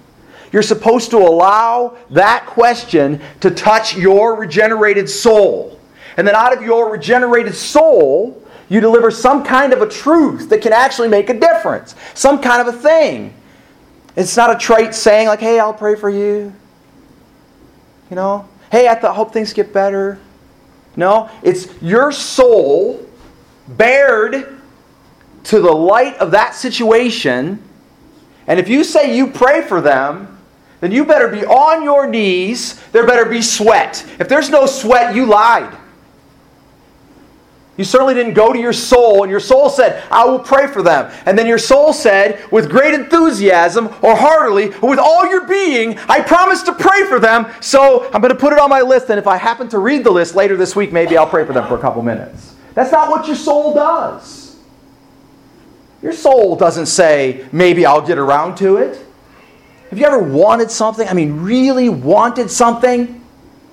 [0.51, 5.79] You're supposed to allow that question to touch your regenerated soul.
[6.17, 10.63] And then out of your regenerated soul, you deliver some kind of a truth that
[10.63, 13.35] can actually make a difference, some kind of a thing.
[14.17, 16.55] It's not a trite saying like, hey, I'll pray for you.
[18.09, 20.19] You know, hey, I th- hope things get better.
[20.97, 23.07] No, it's your soul
[23.69, 24.59] bared
[25.45, 27.65] to the light of that situation.
[28.49, 30.37] And if you say you pray for them,
[30.81, 32.83] then you better be on your knees.
[32.93, 34.05] There better be sweat.
[34.19, 35.77] If there's no sweat, you lied.
[37.77, 40.83] You certainly didn't go to your soul, and your soul said, I will pray for
[40.83, 41.13] them.
[41.27, 45.97] And then your soul said, with great enthusiasm or heartily, or with all your being,
[46.09, 47.47] I promise to pray for them.
[47.61, 50.03] So I'm going to put it on my list, and if I happen to read
[50.03, 52.57] the list later this week, maybe I'll pray for them for a couple minutes.
[52.75, 54.48] That's not what your soul does.
[56.03, 59.05] Your soul doesn't say, maybe I'll get around to it.
[59.91, 61.09] Have you ever wanted something?
[61.09, 63.25] I mean, really wanted something?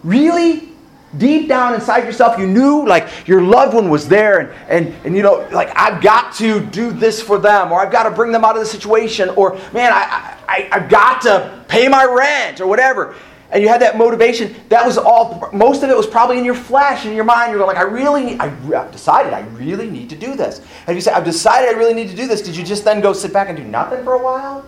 [0.04, 0.70] Really?
[1.18, 5.16] Deep down inside yourself, you knew like your loved one was there, and, and, and
[5.16, 8.34] you know, like, I've got to do this for them, or I've got to bring
[8.34, 12.60] them out of the situation, or man, I, I, I've got to pay my rent,
[12.60, 13.16] or whatever.
[13.56, 14.54] And you had that motivation.
[14.68, 17.54] That was all, most of it was probably in your flesh, in your mind.
[17.54, 20.60] You were like, I really, I, I've decided I really need to do this.
[20.88, 22.42] And you say, I've decided I really need to do this.
[22.42, 24.66] Did you just then go sit back and do nothing for a while?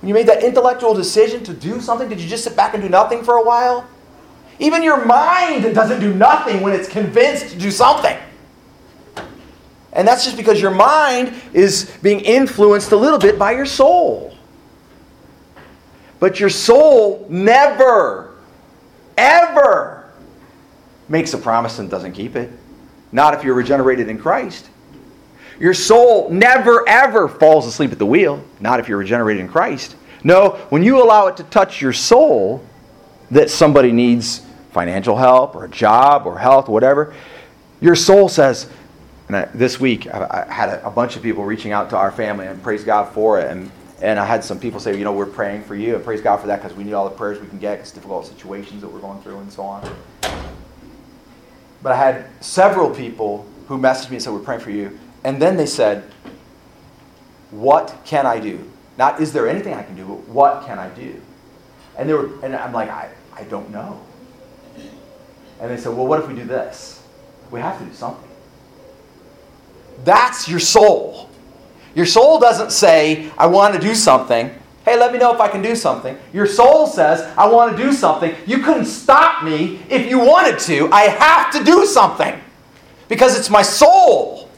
[0.00, 2.82] When you made that intellectual decision to do something, did you just sit back and
[2.82, 3.86] do nothing for a while?
[4.58, 8.16] Even your mind doesn't do nothing when it's convinced to do something.
[9.92, 14.33] And that's just because your mind is being influenced a little bit by your soul.
[16.24, 18.32] But your soul never,
[19.18, 20.10] ever
[21.06, 22.50] makes a promise and doesn't keep it.
[23.12, 24.70] Not if you're regenerated in Christ.
[25.60, 28.42] Your soul never, ever falls asleep at the wheel.
[28.58, 29.96] Not if you're regenerated in Christ.
[30.22, 32.64] No, when you allow it to touch your soul,
[33.30, 37.12] that somebody needs financial help or a job or health, or whatever,
[37.82, 38.70] your soul says,
[39.28, 41.98] and I, this week I, I had a, a, bunch of people reaching out to
[41.98, 43.50] our family and praise God for it.
[43.50, 43.70] And,
[44.02, 46.38] and I had some people say, you know, we're praying for you and praise God
[46.38, 48.88] for that because we need all the prayers we can get because difficult situations that
[48.88, 49.96] we're going through and so on.
[51.82, 54.98] But I had several people who messaged me and said, we're praying for you.
[55.22, 56.04] And then they said,
[57.50, 58.70] what can I do?
[58.98, 61.20] Not is there anything I can do, but what can I do?
[61.96, 64.00] And they were, and I'm like, I, I don't know.
[65.60, 67.02] And they said, well, what if we do this?
[67.50, 68.28] We have to do something.
[70.04, 71.30] That's your soul.
[71.94, 74.50] Your soul doesn't say, I want to do something.
[74.84, 76.18] Hey, let me know if I can do something.
[76.32, 78.34] Your soul says, I want to do something.
[78.46, 80.90] You couldn't stop me if you wanted to.
[80.92, 82.38] I have to do something
[83.08, 84.50] because it's my soul.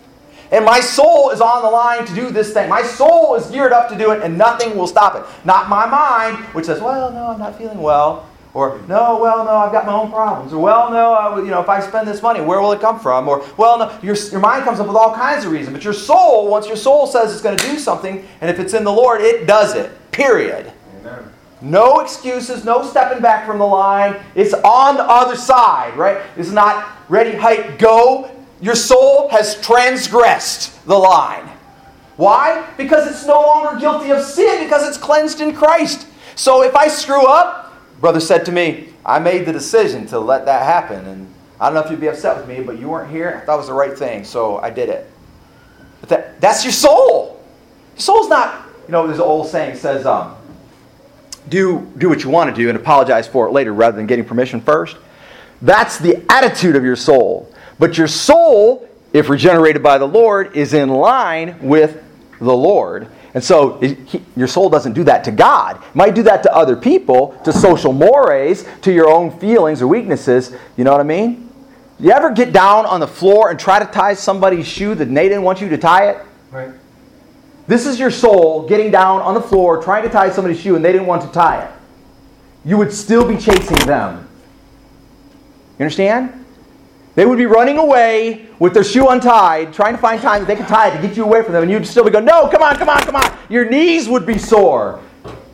[0.50, 2.68] And my soul is on the line to do this thing.
[2.68, 5.24] My soul is geared up to do it, and nothing will stop it.
[5.44, 8.28] Not my mind, which says, well, no, I'm not feeling well.
[8.56, 10.54] Or, no, well, no, I've got my own problems.
[10.54, 12.98] Or, well, no, I, you know, if I spend this money, where will it come
[12.98, 13.28] from?
[13.28, 15.74] Or, well, no, your, your mind comes up with all kinds of reasons.
[15.74, 18.72] But your soul, once your soul says it's going to do something, and if it's
[18.72, 19.92] in the Lord, it does it.
[20.10, 20.72] Period.
[21.00, 21.30] Amen.
[21.60, 24.16] No excuses, no stepping back from the line.
[24.34, 26.22] It's on the other side, right?
[26.38, 28.30] It's not ready, height, go.
[28.62, 31.46] Your soul has transgressed the line.
[32.16, 32.66] Why?
[32.78, 36.06] Because it's no longer guilty of sin, because it's cleansed in Christ.
[36.36, 37.64] So if I screw up,
[38.00, 41.04] brother said to me, I made the decision to let that happen.
[41.06, 43.40] And I don't know if you'd be upset with me, but you weren't here.
[43.42, 45.10] I thought it was the right thing, so I did it.
[46.00, 47.42] But that, that's your soul.
[47.94, 50.36] Your soul's not, you know, there's an old saying says, um,
[51.48, 54.24] do, do what you want to do and apologize for it later rather than getting
[54.24, 54.96] permission first.
[55.62, 57.52] That's the attitude of your soul.
[57.78, 62.02] But your soul, if regenerated by the Lord, is in line with
[62.40, 63.08] the Lord.
[63.36, 65.76] And so it, he, your soul doesn't do that to God.
[65.76, 69.88] It might do that to other people, to social mores, to your own feelings or
[69.88, 70.54] weaknesses.
[70.78, 71.52] You know what I mean?
[72.00, 75.28] You ever get down on the floor and try to tie somebody's shoe that they
[75.28, 76.26] didn't want you to tie it?
[76.50, 76.70] Right.
[77.66, 80.82] This is your soul getting down on the floor trying to tie somebody's shoe and
[80.82, 81.70] they didn't want to tie it.
[82.64, 84.26] You would still be chasing them.
[85.78, 86.45] You understand?
[87.16, 90.54] They would be running away with their shoe untied, trying to find time that they
[90.54, 92.46] could tie it to get you away from them, and you'd still be going, No,
[92.48, 93.38] come on, come on, come on.
[93.48, 95.00] Your knees would be sore.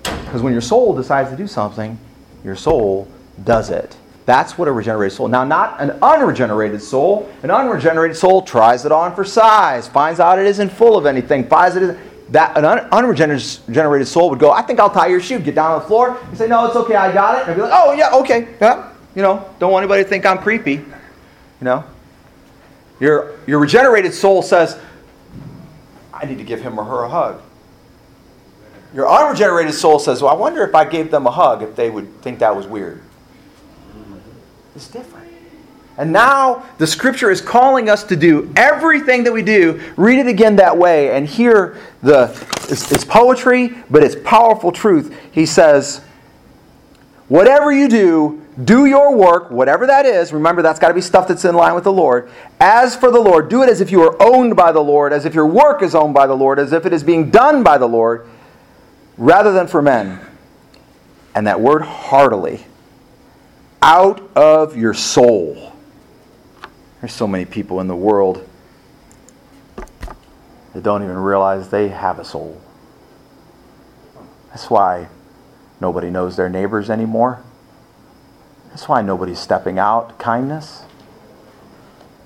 [0.02, 1.98] Because when your soul decides to do something,
[2.44, 3.06] your soul
[3.44, 3.96] does it.
[4.26, 5.28] That's what a regenerated soul.
[5.28, 7.30] Now, not an unregenerated soul.
[7.42, 11.46] An unregenerated soul tries it on for size, finds out it isn't full of anything,
[11.48, 11.98] finds it isn't.
[12.32, 15.38] That an un- unregenerated soul would go, I think I'll tie your shoe.
[15.38, 17.42] Get down on the floor and say, No, it's okay, I got it.
[17.42, 18.92] And I'd be like, Oh, yeah, okay, yeah.
[19.14, 20.82] You know, don't want anybody to think I'm creepy.
[21.62, 21.84] You know?
[22.98, 24.76] Your, your regenerated soul says,
[26.12, 27.40] I need to give him or her a hug.
[28.92, 31.88] Your unregenerated soul says, Well, I wonder if I gave them a hug, if they
[31.88, 33.00] would think that was weird.
[34.74, 35.28] It's different.
[35.96, 39.80] And now the scripture is calling us to do everything that we do.
[39.96, 42.24] Read it again that way and hear the
[42.68, 45.16] it's, it's poetry, but it's powerful truth.
[45.30, 46.00] He says,
[47.28, 50.32] Whatever you do, do your work, whatever that is.
[50.32, 52.30] Remember, that's got to be stuff that's in line with the Lord.
[52.60, 55.24] As for the Lord, do it as if you are owned by the Lord, as
[55.24, 57.78] if your work is owned by the Lord, as if it is being done by
[57.78, 58.26] the Lord,
[59.16, 60.20] rather than for men.
[61.34, 62.66] And that word heartily,
[63.80, 65.72] out of your soul.
[67.00, 68.46] There's so many people in the world
[69.76, 72.60] that don't even realize they have a soul.
[74.50, 75.08] That's why
[75.80, 77.42] nobody knows their neighbors anymore.
[78.72, 80.82] That's why nobody's stepping out kindness.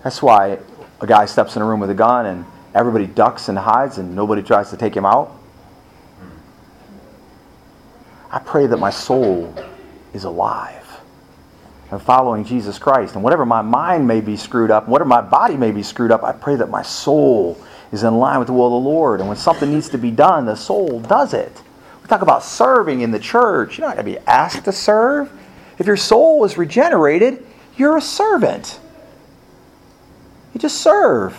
[0.05, 0.61] That's why
[1.01, 4.14] a guy steps in a room with a gun and everybody ducks and hides and
[4.14, 5.36] nobody tries to take him out.
[8.30, 9.53] I pray that my soul
[10.14, 11.01] is alive
[11.90, 13.16] and following Jesus Christ.
[13.16, 16.22] And whatever my mind may be screwed up, whatever my body may be screwed up,
[16.22, 19.18] I pray that my soul is in line with the will of the Lord.
[19.18, 21.61] And when something needs to be done, the soul does it.
[22.03, 23.78] We talk about serving in the church.
[23.78, 25.32] You're not going to be asked to serve.
[25.79, 27.45] If your soul is regenerated,
[27.77, 28.81] you're a servant.
[30.55, 31.37] You just serve.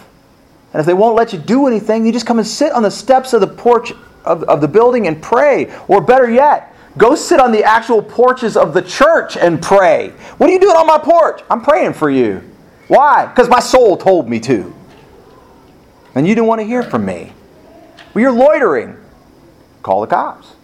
[0.73, 2.91] And if they won't let you do anything, you just come and sit on the
[2.91, 3.91] steps of the porch
[4.25, 5.73] of, of the building and pray.
[5.87, 10.09] Or better yet, go sit on the actual porches of the church and pray.
[10.37, 11.41] What are you doing on my porch?
[11.49, 12.43] I'm praying for you.
[12.87, 13.25] Why?
[13.25, 14.73] Because my soul told me to.
[16.13, 17.33] And you didn't want to hear from me.
[18.13, 18.97] Well, you're loitering.
[19.83, 20.56] Call the cops.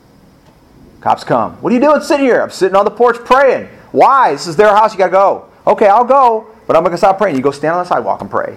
[1.03, 1.55] Cops come.
[1.61, 2.41] What are you doing sitting here?
[2.41, 3.67] I'm sitting on the porch praying.
[3.91, 4.31] Why?
[4.31, 4.93] This is their house.
[4.93, 5.49] You got to go.
[5.67, 7.35] Okay, I'll go, but I'm going to stop praying.
[7.35, 8.55] You go stand on the sidewalk and pray.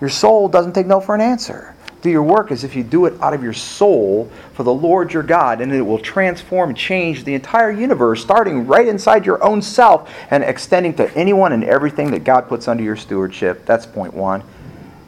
[0.00, 1.74] Your soul doesn't take no for an answer.
[2.00, 5.12] Do your work as if you do it out of your soul for the Lord
[5.12, 9.44] your God, and it will transform and change the entire universe, starting right inside your
[9.44, 13.66] own self and extending to anyone and everything that God puts under your stewardship.
[13.66, 14.42] That's point one.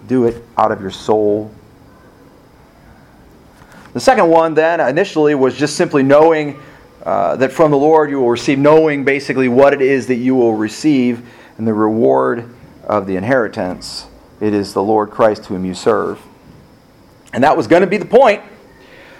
[0.07, 1.51] Do it out of your soul
[3.93, 6.61] the second one, then, initially was just simply knowing
[7.05, 10.35] uh, that from the Lord you will receive, knowing basically what it is that you
[10.35, 11.29] will receive
[11.59, 14.07] and the reward of the inheritance.
[14.41, 16.21] It is the Lord Christ whom you serve.
[17.35, 18.43] And that was going to be the point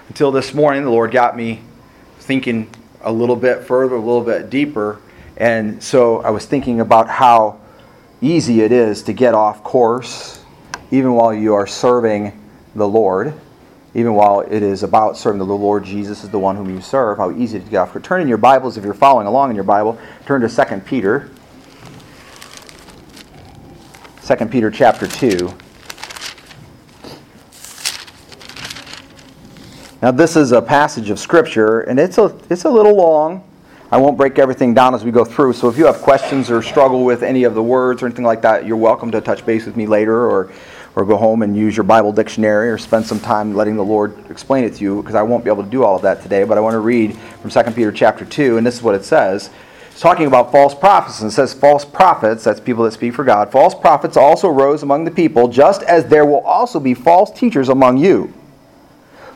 [0.07, 0.83] until this morning.
[0.83, 1.61] The Lord got me
[2.19, 2.69] thinking
[3.01, 4.99] a little bit further, a little bit deeper.
[5.37, 7.59] And so I was thinking about how
[8.21, 10.43] easy it is to get off course,
[10.89, 12.39] even while you are serving
[12.75, 13.39] the Lord
[13.95, 17.17] even while it is about serving the Lord Jesus is the one whom you serve,
[17.17, 18.01] how easy to get off.
[18.01, 21.29] Turn in your Bibles, if you're following along in your Bible, turn to 2 Peter.
[24.25, 25.53] 2 Peter chapter 2.
[30.01, 33.43] Now, this is a passage of Scripture, and it's a, it's a little long.
[33.91, 36.63] I won't break everything down as we go through, so if you have questions or
[36.63, 39.67] struggle with any of the words or anything like that, you're welcome to touch base
[39.67, 40.51] with me later or
[40.95, 44.29] or go home and use your Bible dictionary or spend some time letting the Lord
[44.29, 46.43] explain it to you because I won't be able to do all of that today.
[46.43, 49.03] But I want to read from 2 Peter chapter 2, and this is what it
[49.03, 49.49] says.
[49.91, 53.23] It's talking about false prophets, and it says, False prophets, that's people that speak for
[53.23, 57.29] God, false prophets also rose among the people, just as there will also be false
[57.29, 58.33] teachers among you,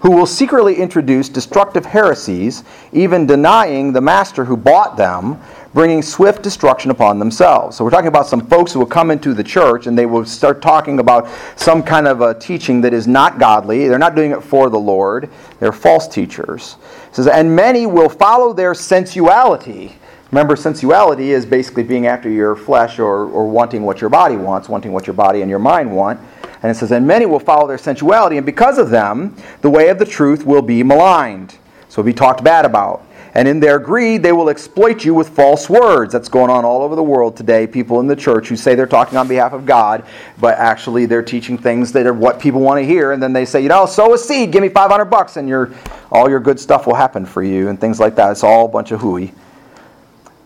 [0.02, 5.40] who will secretly introduce destructive heresies, even denying the master who bought them,
[5.74, 7.78] bringing swift destruction upon themselves.
[7.78, 10.26] So we're talking about some folks who will come into the church and they will
[10.26, 13.88] start talking about some kind of a teaching that is not godly.
[13.88, 15.30] They're not doing it for the Lord.
[15.60, 16.78] They're false teachers.
[17.10, 19.94] It says, and many will follow their sensuality.
[20.32, 24.68] Remember, sensuality is basically being after your flesh or, or wanting what your body wants,
[24.68, 26.20] wanting what your body and your mind want.
[26.62, 29.90] And it says, And many will follow their sensuality, and because of them, the way
[29.90, 31.58] of the truth will be maligned.
[31.90, 33.04] So be talked bad about.
[33.34, 36.12] And in their greed, they will exploit you with false words.
[36.12, 37.68] That's going on all over the world today.
[37.68, 40.04] People in the church who say they're talking on behalf of God,
[40.40, 43.12] but actually they're teaching things that are what people want to hear.
[43.12, 45.72] And then they say, you know, sow a seed, give me 500 bucks, and your,
[46.12, 48.32] all your good stuff will happen for you, and things like that.
[48.32, 49.32] It's all a bunch of hooey.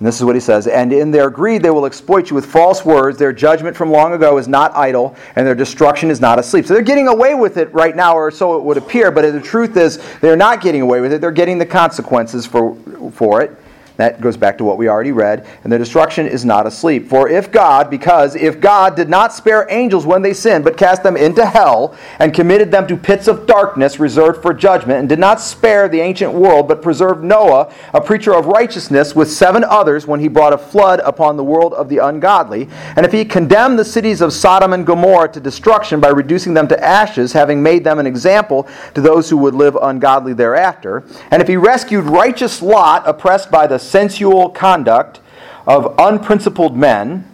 [0.02, 2.48] And this is what he says And in their greed, they will exploit you with
[2.48, 3.20] false words.
[3.20, 6.66] Their judgment from long ago is not idle, and their destruction is not asleep.
[6.66, 9.12] So they're getting away with it right now, or so it would appear.
[9.12, 11.22] But the truth is, they're not getting away with it.
[11.22, 12.76] They're getting the consequences for,
[13.12, 13.56] for it.
[14.02, 15.46] That goes back to what we already read.
[15.64, 17.08] And their destruction is not asleep.
[17.08, 21.04] For if God, because if God did not spare angels when they sinned, but cast
[21.04, 25.20] them into hell, and committed them to pits of darkness reserved for judgment, and did
[25.20, 30.08] not spare the ancient world, but preserved Noah, a preacher of righteousness, with seven others
[30.08, 33.78] when he brought a flood upon the world of the ungodly, and if he condemned
[33.78, 37.84] the cities of Sodom and Gomorrah to destruction by reducing them to ashes, having made
[37.84, 42.64] them an example to those who would live ungodly thereafter, and if he rescued righteous
[42.64, 45.20] Lot, oppressed by the sensual conduct
[45.68, 47.28] of unprincipled men.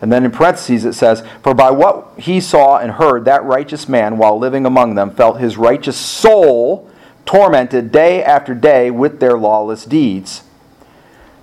[0.00, 3.88] And then in parentheses it says, For by what he saw and heard, that righteous
[3.88, 6.90] man, while living among them, felt his righteous soul
[7.24, 10.44] tormented day after day with their lawless deeds.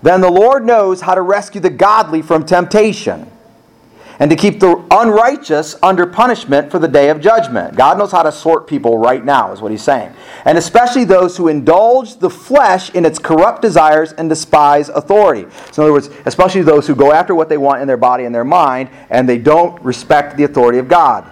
[0.02, 3.30] Then the Lord knows how to rescue the godly from temptation
[4.20, 7.76] and to keep the unrighteous under punishment for the day of judgment.
[7.76, 10.14] God knows how to sort people right now, is what he's saying.
[10.46, 15.48] And especially those who indulge the flesh in its corrupt desires and despise authority.
[15.72, 18.26] So, in other words, especially those who go after what they want in their body
[18.26, 21.30] and their mind, and they don't respect the authority of God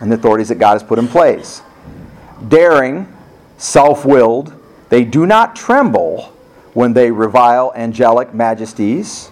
[0.00, 1.62] and the authorities that God has put in place.
[2.48, 3.06] Daring,
[3.58, 4.54] self willed,
[4.88, 6.32] they do not tremble
[6.72, 9.30] when they revile angelic majesties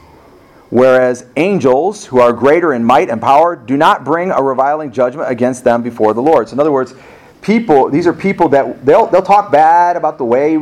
[0.71, 5.31] whereas angels, who are greater in might and power, do not bring a reviling judgment
[5.31, 6.49] against them before the Lord.
[6.49, 6.95] So, in other words,
[7.41, 10.59] people, these are people that they'll, they'll talk bad about the way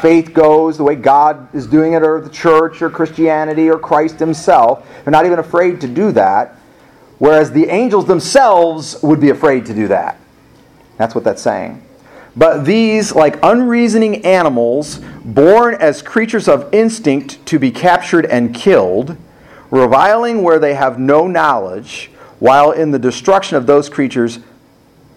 [0.00, 4.18] faith goes, the way God is doing it, or the church, or Christianity, or Christ
[4.18, 4.86] Himself.
[5.04, 6.56] They're not even afraid to do that,
[7.18, 10.18] whereas the angels themselves would be afraid to do that.
[10.96, 11.82] That's what that's saying.
[12.36, 19.16] But these, like unreasoning animals, born as creatures of instinct to be captured and killed,
[19.70, 24.38] reviling where they have no knowledge, while in the destruction of those creatures,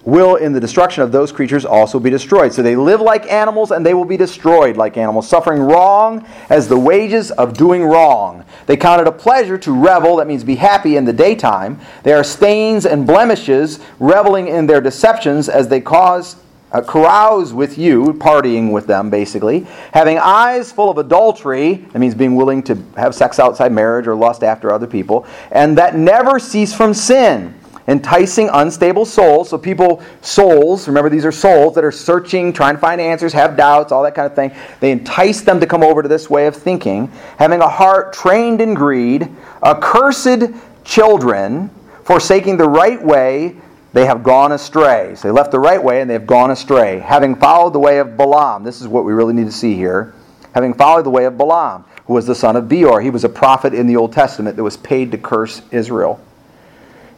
[0.05, 2.51] will in the destruction of those creatures also be destroyed.
[2.51, 6.67] So they live like animals and they will be destroyed like animals, suffering wrong as
[6.67, 8.43] the wages of doing wrong.
[8.65, 11.79] They count it a pleasure to revel, that means be happy in the daytime.
[12.03, 16.35] They are stains and blemishes, reveling in their deceptions as they cause
[16.73, 22.15] uh, carouse with you, partying with them basically, having eyes full of adultery, that means
[22.15, 26.39] being willing to have sex outside marriage or lust after other people, and that never
[26.39, 27.53] cease from sin,
[27.87, 29.49] enticing unstable souls.
[29.49, 33.55] So, people, souls, remember these are souls that are searching, trying to find answers, have
[33.55, 34.51] doubts, all that kind of thing.
[34.79, 38.61] They entice them to come over to this way of thinking, having a heart trained
[38.61, 39.29] in greed,
[39.63, 40.51] accursed
[40.83, 41.69] children,
[42.03, 43.57] forsaking the right way
[43.93, 45.13] they have gone astray.
[45.15, 46.99] So they left the right way and they have gone astray.
[46.99, 50.13] Having followed the way of Balaam, this is what we really need to see here.
[50.53, 53.29] Having followed the way of Balaam, who was the son of Beor, he was a
[53.29, 56.19] prophet in the Old Testament that was paid to curse Israel,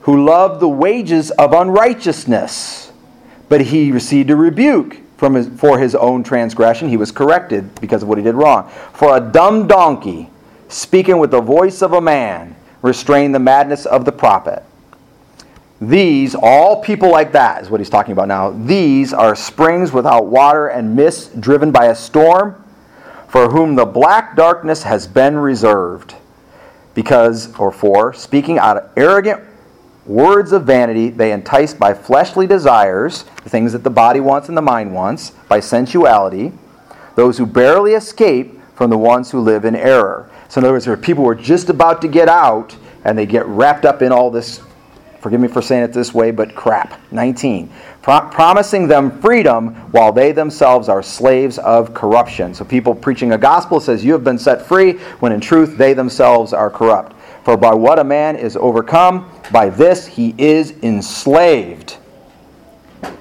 [0.02, 2.92] who loved the wages of unrighteousness,
[3.50, 6.90] but he received a rebuke from his, for his own transgression.
[6.90, 8.70] He was corrected because of what he did wrong.
[8.94, 10.30] For a dumb donkey,
[10.68, 14.64] speaking with the voice of a man, restrained the madness of the prophet.
[15.82, 18.52] These, all people like that, is what he's talking about now.
[18.52, 22.64] These are springs without water and mist driven by a storm,
[23.28, 26.16] for whom the black darkness has been reserved.
[26.94, 29.44] Because, or for, speaking out of arrogant
[30.06, 34.58] words of vanity, they entice by fleshly desires, the things that the body wants and
[34.58, 36.54] the mind wants, by sensuality,
[37.16, 40.30] those who barely escape from the ones who live in error.
[40.48, 43.18] So, in other words, there are people who are just about to get out and
[43.18, 44.62] they get wrapped up in all this
[45.26, 47.02] forgive me for saying it this way, but crap.
[47.12, 47.68] 19.
[48.04, 52.54] Pro- promising them freedom while they themselves are slaves of corruption.
[52.54, 55.96] So people preaching a gospel says you have been set free, when in truth they
[55.96, 57.16] themselves are corrupt.
[57.44, 61.98] For by what a man is overcome, by this he is enslaved.
[63.02, 63.16] And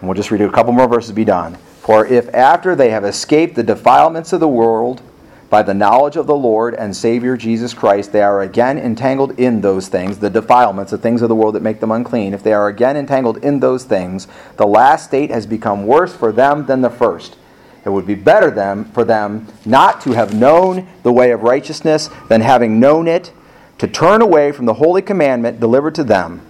[0.00, 1.56] we'll just read a couple more verses be done.
[1.82, 5.02] For if after they have escaped the defilements of the world
[5.50, 9.60] by the knowledge of the Lord and Savior Jesus Christ, they are again entangled in
[9.60, 12.52] those things, the defilements, the things of the world that make them unclean, if they
[12.52, 16.82] are again entangled in those things, the last state has become worse for them than
[16.82, 17.36] the first.
[17.84, 22.08] It would be better them, for them not to have known the way of righteousness
[22.28, 23.32] than having known it,
[23.78, 26.42] to turn away from the holy commandment delivered to them.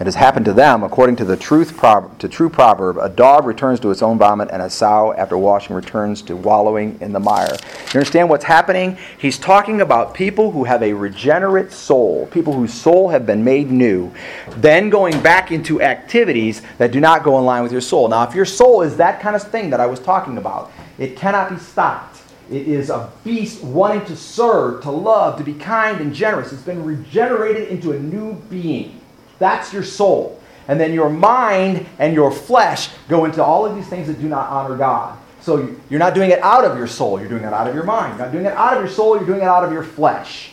[0.00, 3.80] It has happened to them according to the truth to true proverb: a dog returns
[3.80, 7.52] to its own vomit, and a sow after washing returns to wallowing in the mire.
[7.92, 8.96] You understand what's happening?
[9.18, 13.70] He's talking about people who have a regenerate soul, people whose soul have been made
[13.70, 14.10] new,
[14.56, 18.08] then going back into activities that do not go in line with your soul.
[18.08, 21.14] Now, if your soul is that kind of thing that I was talking about, it
[21.14, 22.22] cannot be stopped.
[22.50, 26.54] It is a beast wanting to serve, to love, to be kind and generous.
[26.54, 28.99] It's been regenerated into a new being.
[29.40, 30.40] That's your soul.
[30.68, 34.28] And then your mind and your flesh go into all of these things that do
[34.28, 35.18] not honor God.
[35.40, 37.82] So you're not doing it out of your soul, you're doing it out of your
[37.82, 38.16] mind.
[38.16, 40.52] You're not doing it out of your soul, you're doing it out of your flesh.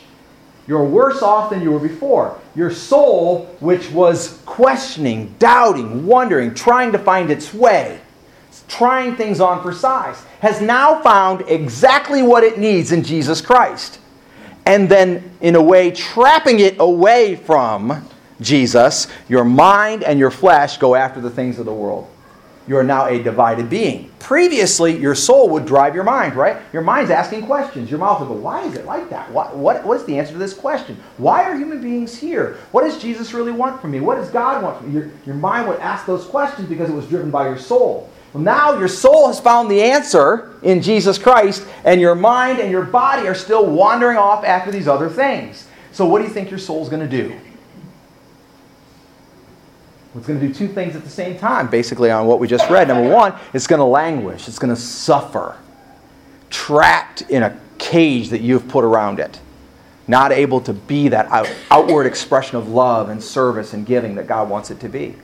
[0.65, 2.39] You're worse off than you were before.
[2.55, 7.99] Your soul, which was questioning, doubting, wondering, trying to find its way,
[8.67, 13.99] trying things on for size, has now found exactly what it needs in Jesus Christ.
[14.65, 18.05] And then, in a way, trapping it away from
[18.41, 22.07] Jesus, your mind and your flesh go after the things of the world.
[22.67, 24.11] You are now a divided being.
[24.19, 26.57] Previously, your soul would drive your mind, right?
[26.73, 27.89] Your mind's asking questions.
[27.89, 29.31] Your mouth would go, Why is it like that?
[29.31, 30.97] What, what, what's the answer to this question?
[31.15, 32.57] Why are human beings here?
[32.71, 34.01] What does Jesus really want from me?
[34.01, 34.99] What does God want from me?
[34.99, 38.09] Your, your mind would ask those questions because it was driven by your soul.
[38.33, 42.69] Well, now your soul has found the answer in Jesus Christ, and your mind and
[42.69, 45.67] your body are still wandering off after these other things.
[45.93, 47.39] So, what do you think your soul's going to do?
[50.17, 52.69] It's going to do two things at the same time, basically, on what we just
[52.69, 52.87] read.
[52.87, 55.57] Number one, it's going to languish, it's going to suffer,
[56.49, 59.39] trapped in a cage that you've put around it,
[60.07, 64.25] not able to be that out- outward expression of love and service and giving that
[64.25, 65.15] God wants it to be.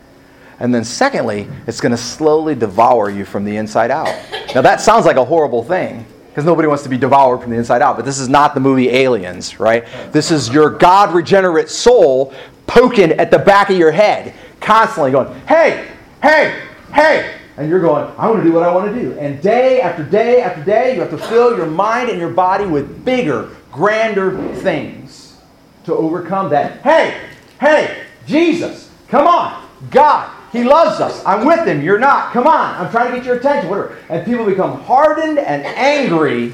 [0.59, 4.15] And then, secondly, it's going to slowly devour you from the inside out.
[4.53, 7.57] Now, that sounds like a horrible thing because nobody wants to be devoured from the
[7.57, 9.85] inside out, but this is not the movie Aliens, right?
[10.11, 12.33] This is your God regenerate soul
[12.65, 14.33] poking at the back of your head,
[14.64, 15.91] constantly going, hey,
[16.22, 17.39] hey, hey.
[17.55, 19.18] And you're going, I want to do what I want to do.
[19.20, 22.66] And day after day after day, you have to fill your mind and your body
[22.66, 25.38] with bigger, grander things
[25.86, 26.82] to overcome that.
[26.82, 31.24] Hey, hey, Jesus, come on, God, He loves us.
[31.26, 31.84] I'm with Him.
[31.84, 32.34] You're not.
[32.34, 33.70] Come on, I'm trying to get your attention.
[33.70, 33.99] Whatever.
[34.09, 36.53] And people become hardened and angry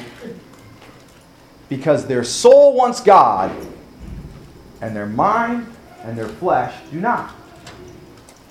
[1.69, 3.51] because their soul wants God
[4.81, 5.67] and their mind
[6.01, 7.33] and their flesh do not.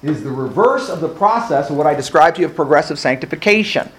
[0.02, 2.98] It is the reverse of the process of what I described to you of progressive
[2.98, 3.90] sanctification.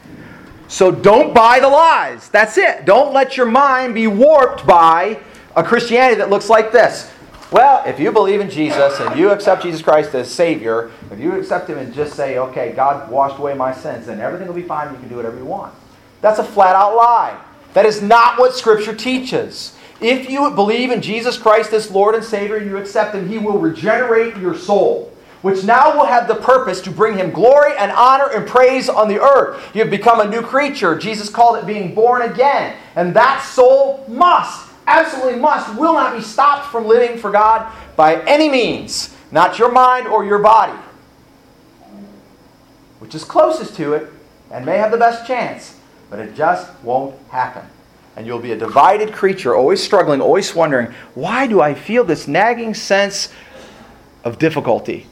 [0.67, 2.29] So don't buy the lies.
[2.29, 2.85] That's it.
[2.85, 5.19] Don't let your mind be warped by
[5.55, 7.11] a Christianity that looks like this.
[7.51, 11.33] Well, if you believe in Jesus and you accept Jesus Christ as Savior, if you
[11.33, 14.61] accept Him and just say, okay, God washed away my sins, then everything will be
[14.61, 14.93] fine.
[14.93, 15.73] You can do whatever you want.
[16.21, 17.41] That's a flat out lie.
[17.73, 19.75] That is not what Scripture teaches.
[19.99, 23.39] If you believe in Jesus Christ as Lord and Savior and you accept Him, He
[23.39, 25.08] will regenerate your soul,
[25.41, 29.07] which now will have the purpose to bring Him glory and honor and praise on
[29.07, 29.73] the earth.
[29.73, 30.97] You have become a new creature.
[30.97, 32.75] Jesus called it being born again.
[32.95, 38.21] And that soul must, absolutely must, will not be stopped from living for God by
[38.23, 40.77] any means, not your mind or your body,
[42.99, 44.11] which is closest to it
[44.51, 45.77] and may have the best chance,
[46.09, 47.65] but it just won't happen
[48.19, 52.27] and you'll be a divided creature, always struggling, always wondering, why do I feel this
[52.27, 53.29] nagging sense
[54.25, 55.07] of difficulty?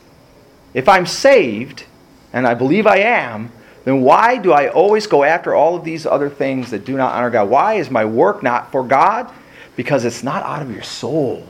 [0.74, 1.86] If I'm saved,
[2.34, 3.52] and I believe I am,
[3.86, 7.16] then why do I always go after all of these other things that do not
[7.16, 7.50] honor God?
[7.50, 9.32] Why is my work not for God?
[9.76, 11.48] Because it's not out of your soul,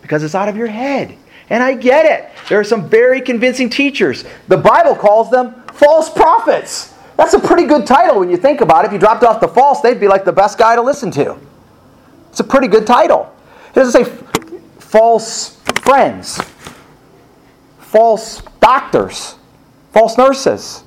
[0.00, 1.16] because it's out of your head.
[1.50, 2.30] And I get it.
[2.48, 4.24] There are some very convincing teachers.
[4.48, 6.94] The Bible calls them false prophets.
[7.16, 8.88] That's a pretty good title when you think about it.
[8.88, 11.36] If you dropped off the false, they'd be like the best guy to listen to.
[12.30, 13.34] It's a pretty good title.
[13.70, 14.10] It doesn't say
[14.78, 16.40] false friends,
[17.86, 19.36] false doctors,
[19.92, 20.82] false nurses,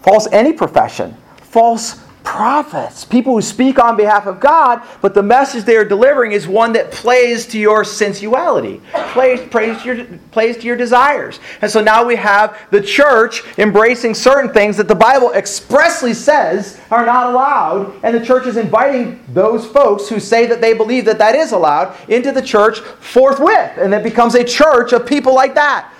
[0.00, 5.64] false any profession, false prophets, people who speak on behalf of God, but the message
[5.64, 8.80] they are delivering is one that plays to your sensuality,
[9.12, 11.40] plays, plays, to your, plays to your desires.
[11.60, 16.80] And so now we have the church embracing certain things that the Bible expressly says
[16.90, 21.04] are not allowed, and the church is inviting those folks who say that they believe
[21.04, 25.34] that that is allowed into the church forthwith, and it becomes a church of people
[25.34, 25.92] like that.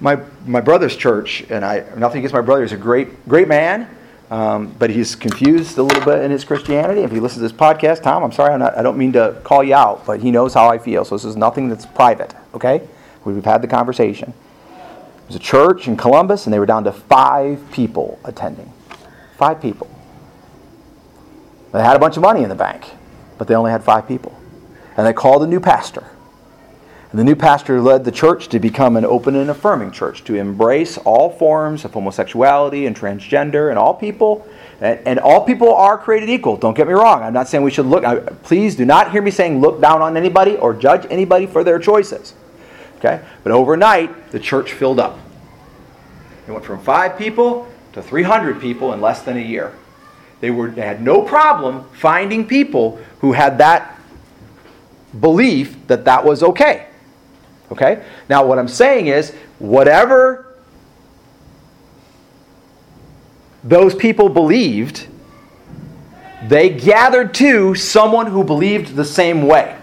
[0.00, 2.62] my my brother's church, and I nothing against my brother.
[2.62, 3.88] He's a great great man,
[4.30, 7.00] um, but he's confused a little bit in his Christianity.
[7.00, 9.40] If he listens to this podcast, Tom, I'm sorry, I'm not, I don't mean to
[9.42, 11.04] call you out, but he knows how I feel.
[11.04, 12.34] So this is nothing that's private.
[12.54, 12.86] Okay,
[13.24, 14.32] we've had the conversation.
[15.26, 18.72] Was a church in Columbus, and they were down to five people attending.
[19.36, 19.88] Five people.
[21.72, 22.84] They had a bunch of money in the bank,
[23.38, 24.36] but they only had five people.
[24.96, 26.04] And they called a new pastor.
[27.10, 30.36] And the new pastor led the church to become an open and affirming church, to
[30.36, 34.46] embrace all forms of homosexuality and transgender and all people.
[34.80, 36.56] And, and all people are created equal.
[36.56, 37.22] Don't get me wrong.
[37.24, 38.04] I'm not saying we should look.
[38.04, 41.64] I, please do not hear me saying look down on anybody or judge anybody for
[41.64, 42.34] their choices.
[42.98, 43.20] Okay?
[43.42, 45.18] But overnight, the church filled up.
[46.46, 49.74] It went from five people to 300 people in less than a year.
[50.40, 53.98] They, were, they had no problem finding people who had that
[55.18, 56.86] belief that that was okay.
[57.70, 58.02] Okay?
[58.28, 60.56] Now, what I'm saying is, whatever
[63.62, 65.06] those people believed,
[66.48, 69.76] they gathered to someone who believed the same way.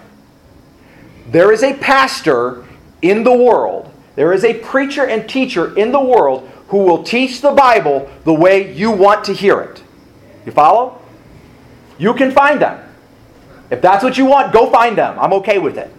[1.29, 2.65] There is a pastor
[3.01, 7.41] in the world, there is a preacher and teacher in the world who will teach
[7.41, 9.83] the Bible the way you want to hear it.
[10.45, 11.01] You follow?
[11.97, 12.83] You can find them.
[13.69, 15.17] If that's what you want, go find them.
[15.19, 15.91] I'm okay with it.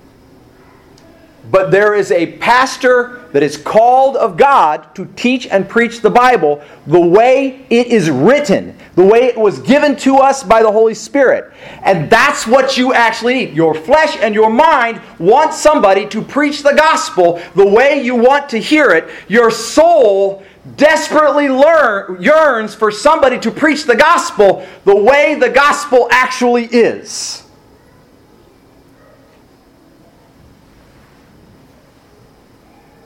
[1.51, 6.11] But there is a pastor that is called of God to teach and preach the
[6.11, 10.71] Bible the way it is written, the way it was given to us by the
[10.71, 11.53] Holy Spirit.
[11.83, 13.55] And that's what you actually need.
[13.55, 18.51] Your flesh and your mind want somebody to preach the gospel the way you want
[18.51, 19.09] to hear it.
[19.29, 20.43] Your soul
[20.77, 27.48] desperately learn, yearns for somebody to preach the gospel the way the gospel actually is.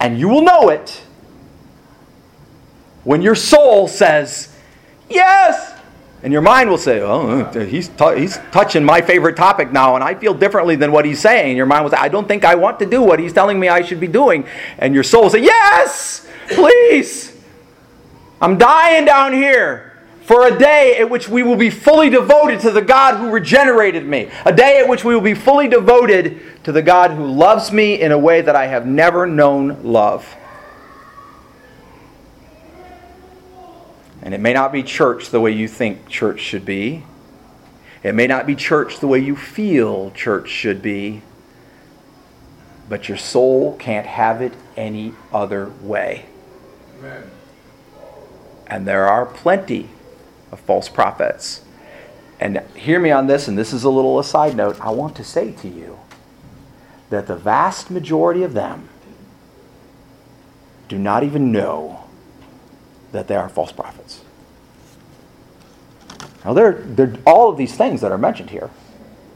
[0.02, 1.00] And you will know it
[3.04, 4.52] when your soul says,
[5.08, 5.78] Yes!
[6.24, 10.02] And your mind will say, Oh, he's, t- he's touching my favorite topic now, and
[10.02, 11.56] I feel differently than what he's saying.
[11.56, 13.68] Your mind will say, I don't think I want to do what he's telling me
[13.68, 14.44] I should be doing.
[14.76, 16.28] And your soul will say, Yes!
[16.48, 17.40] Please!
[18.40, 19.91] I'm dying down here
[20.22, 24.06] for a day at which we will be fully devoted to the God who regenerated
[24.06, 24.30] me.
[24.44, 28.00] A day at which we will be fully devoted to the God who loves me
[28.00, 30.36] in a way that I have never known love.
[34.22, 37.02] And it may not be church the way you think church should be.
[38.04, 41.22] It may not be church the way you feel church should be.
[42.88, 46.26] But your soul can't have it any other way.
[46.98, 47.24] Amen.
[48.68, 49.88] And there are plenty
[50.52, 51.62] of false prophets.
[52.38, 54.80] And hear me on this, and this is a little aside note.
[54.80, 55.98] I want to say to you
[57.10, 58.88] that the vast majority of them
[60.88, 62.04] do not even know
[63.12, 64.22] that they are false prophets.
[66.44, 68.70] Now, there, there all of these things that are mentioned here.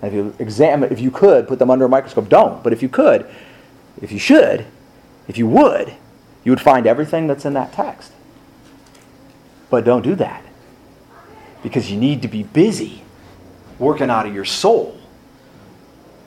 [0.02, 2.62] If you examine, if you could put them under a microscope, don't.
[2.62, 3.26] But if you could,
[4.02, 4.66] if you should,
[5.28, 5.94] if you would,
[6.44, 8.12] you would find everything that's in that text.
[9.70, 10.45] But don't do that.
[11.62, 13.02] Because you need to be busy
[13.78, 14.96] working out of your soul.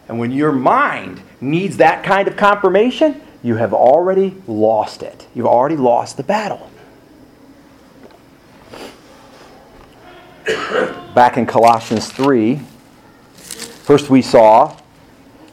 [0.08, 5.28] And when your mind needs that kind of confirmation, you have already lost it.
[5.34, 6.70] You've already lost the battle.
[11.14, 12.60] Back in Colossians 3,
[13.36, 14.76] first we saw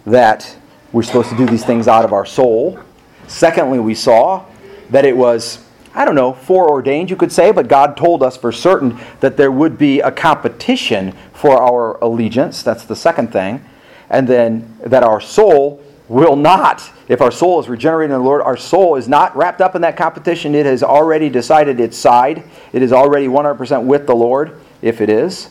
[0.07, 0.57] that
[0.93, 2.79] we're supposed to do these things out of our soul.
[3.27, 4.45] Secondly, we saw
[4.91, 5.66] that it was
[5.97, 9.51] I don't know, foreordained, you could say, but God told us for certain that there
[9.51, 12.63] would be a competition for our allegiance.
[12.63, 13.65] That's the second thing.
[14.11, 18.43] And then that our soul will not, if our soul is regenerated in the Lord,
[18.43, 20.55] our soul is not wrapped up in that competition.
[20.55, 22.45] It has already decided its side.
[22.75, 25.49] It is already 100% with the Lord, if it is.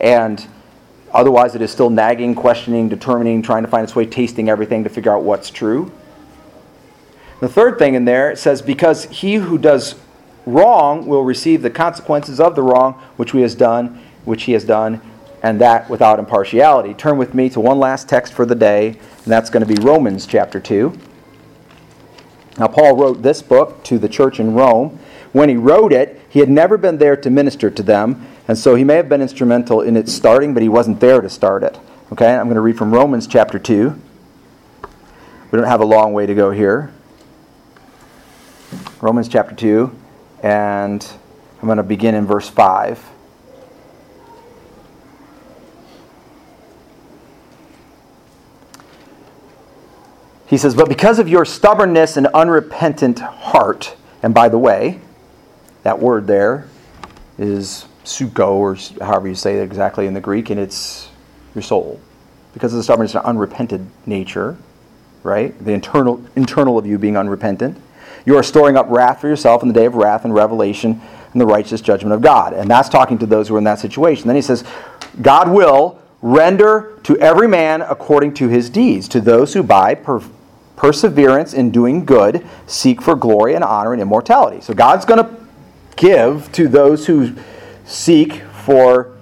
[0.00, 0.46] And
[1.12, 4.90] otherwise, it is still nagging, questioning, determining, trying to find its way, tasting everything to
[4.90, 5.90] figure out what's true.
[7.40, 9.94] The third thing in there, it says, Because he who does
[10.44, 15.00] wrong will receive the consequences of the wrong which has done, which he has done,
[15.42, 16.94] and that without impartiality.
[16.94, 19.80] Turn with me to one last text for the day, and that's going to be
[19.80, 20.98] Romans chapter 2.
[22.58, 24.98] Now, Paul wrote this book to the church in Rome.
[25.32, 28.74] When he wrote it, he had never been there to minister to them, and so
[28.74, 31.78] he may have been instrumental in its starting, but he wasn't there to start it.
[32.10, 33.96] Okay, I'm going to read from Romans chapter 2.
[35.50, 36.92] We don't have a long way to go here.
[39.00, 39.94] Romans chapter 2,
[40.42, 41.06] and
[41.60, 43.04] I'm going to begin in verse 5.
[50.48, 55.00] he says, But because of your stubbornness and unrepentant heart, and by the way,
[55.82, 56.66] that word there
[57.36, 61.10] is suko, or however you say it exactly in the Greek, and it's
[61.54, 62.00] your soul.
[62.54, 64.56] Because of the stubbornness and unrepented nature,
[65.22, 65.56] right?
[65.62, 67.76] The internal, internal of you being unrepentant.
[68.26, 71.00] You are storing up wrath for yourself in the day of wrath and revelation
[71.32, 72.52] and the righteous judgment of God.
[72.52, 74.26] And that's talking to those who are in that situation.
[74.26, 74.64] Then he says,
[75.20, 80.22] God will render to every man according to his deeds, to those who by per-
[80.76, 84.60] perseverance in doing good seek for glory and honor and immortality.
[84.60, 85.36] So God's going to
[85.96, 87.34] give to those who
[87.84, 89.16] seek for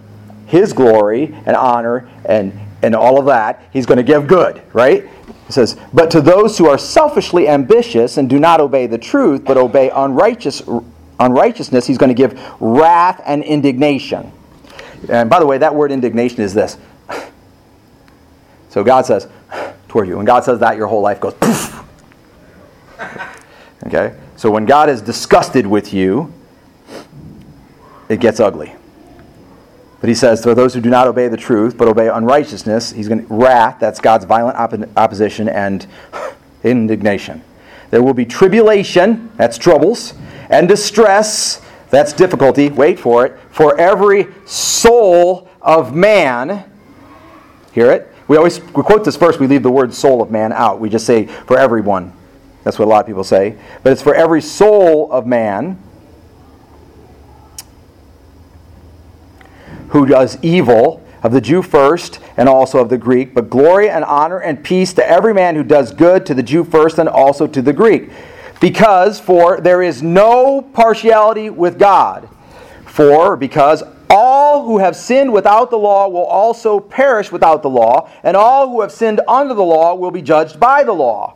[0.46, 3.62] his glory and honor and, and all of that.
[3.72, 5.08] He's going to give good, right?
[5.46, 9.44] He says, But to those who are selfishly ambitious and do not obey the truth,
[9.44, 10.62] but obey unrighteous,
[11.20, 14.32] unrighteousness, he's going to give wrath and indignation.
[15.08, 16.76] And by the way, that word indignation is this.
[18.68, 19.26] So God says,
[19.88, 20.18] toward you.
[20.18, 21.82] When God says that, your whole life goes poof.
[23.86, 24.14] Okay?
[24.36, 26.30] So when God is disgusted with you,
[28.10, 28.74] it gets ugly.
[30.06, 33.08] But he says, for those who do not obey the truth, but obey unrighteousness, he's
[33.08, 35.84] going to wrath, that's God's violent oppo- opposition and
[36.62, 37.42] indignation.
[37.90, 40.14] There will be tribulation, that's troubles,
[40.48, 41.60] and distress,
[41.90, 46.70] that's difficulty, wait for it, for every soul of man.
[47.72, 48.14] Hear it?
[48.28, 50.78] We always we quote this first, we leave the word soul of man out.
[50.78, 52.12] We just say for everyone.
[52.62, 53.58] That's what a lot of people say.
[53.82, 55.82] But it's for every soul of man
[59.88, 64.04] who does evil, of the Jew first, and also of the Greek, but glory and
[64.04, 67.46] honor and peace to every man who does good, to the Jew first, and also
[67.48, 68.10] to the Greek.
[68.60, 72.28] Because, for there is no partiality with God.
[72.84, 78.08] For, because all who have sinned without the law will also perish without the law,
[78.22, 81.34] and all who have sinned under the law will be judged by the law.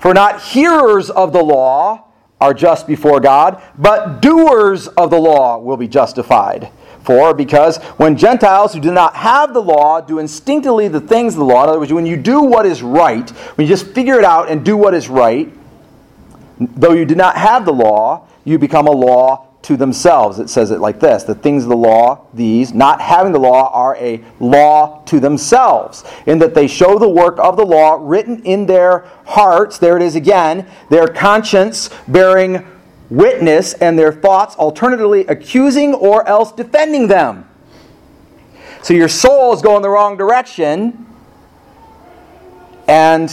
[0.00, 2.04] For not hearers of the law
[2.40, 6.70] are just before God, but doers of the law will be justified.
[7.02, 11.38] For because when Gentiles who do not have the law do instinctively the things of
[11.38, 14.18] the law, in other words, when you do what is right, when you just figure
[14.18, 15.52] it out and do what is right,
[16.58, 20.38] though you do not have the law, you become a law to themselves.
[20.38, 23.70] It says it like this The things of the law, these, not having the law,
[23.72, 28.42] are a law to themselves, in that they show the work of the law written
[28.44, 29.78] in their hearts.
[29.78, 32.66] There it is again, their conscience bearing
[33.10, 37.46] witness, and their thoughts alternatively accusing or else defending them.
[38.82, 41.06] So your soul is going the wrong direction,
[42.88, 43.30] and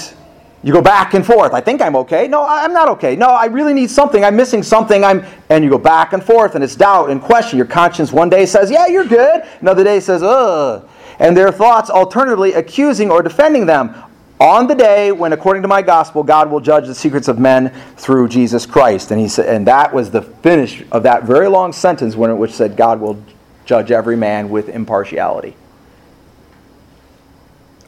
[0.63, 1.53] you go back and forth.
[1.53, 2.27] I think I'm okay.
[2.27, 3.15] No, I'm not okay.
[3.15, 4.25] No, I really need something.
[4.25, 5.03] I'm missing something.
[5.03, 7.57] I'm and you go back and forth and it's doubt and question.
[7.57, 10.83] Your conscience one day says, "Yeah, you're good." Another day says, "Ugh."
[11.19, 13.95] And their thoughts alternatively accusing or defending them
[14.39, 17.69] on the day when according to my gospel God will judge the secrets of men
[17.95, 19.11] through Jesus Christ.
[19.11, 22.35] And he said and that was the finish of that very long sentence when it
[22.35, 23.21] which said God will
[23.65, 25.55] judge every man with impartiality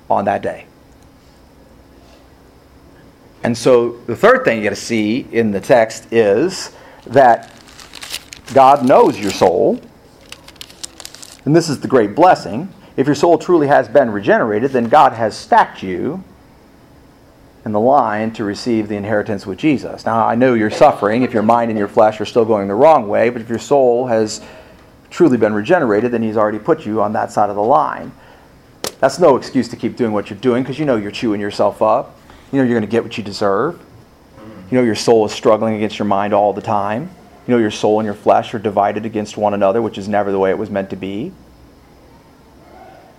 [0.10, 0.66] on that day.
[3.44, 6.76] And so the third thing you got to see in the text is
[7.08, 7.52] that
[8.54, 9.80] God knows your soul.
[11.46, 12.74] And this is the great blessing.
[12.98, 16.24] If your soul truly has been regenerated, then God has stacked you
[17.72, 20.06] the line to receive the inheritance with Jesus.
[20.06, 22.76] Now, I know you're suffering if your mind and your flesh are still going the
[22.76, 24.41] wrong way, but if your soul has
[25.10, 28.12] truly been regenerated, then He's already put you on that side of the line.
[29.00, 31.82] That's no excuse to keep doing what you're doing because you know you're chewing yourself
[31.82, 32.20] up.
[32.52, 33.80] You know you're going to get what you deserve.
[34.70, 37.10] You know your soul is struggling against your mind all the time.
[37.48, 40.32] You know your soul and your flesh are divided against one another, which is never
[40.32, 41.32] the way it was meant to be.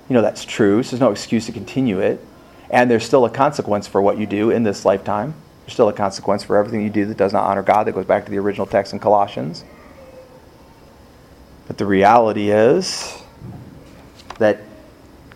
[0.09, 2.25] You know that's true, so there's no excuse to continue it.
[2.71, 5.35] And there's still a consequence for what you do in this lifetime.
[5.65, 8.07] There's still a consequence for everything you do that does not honor God, that goes
[8.07, 9.65] back to the original text in Colossians.
[11.67, 13.23] But the reality is
[14.39, 14.61] that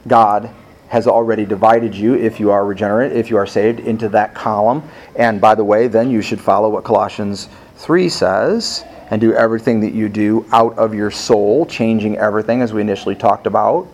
[0.06, 0.51] God
[0.89, 4.82] has already divided you, if you are regenerate, if you are saved, into that column.
[5.16, 9.81] And by the way, then you should follow what Colossians 3 says and do everything
[9.81, 13.89] that you do out of your soul, changing everything as we initially talked about.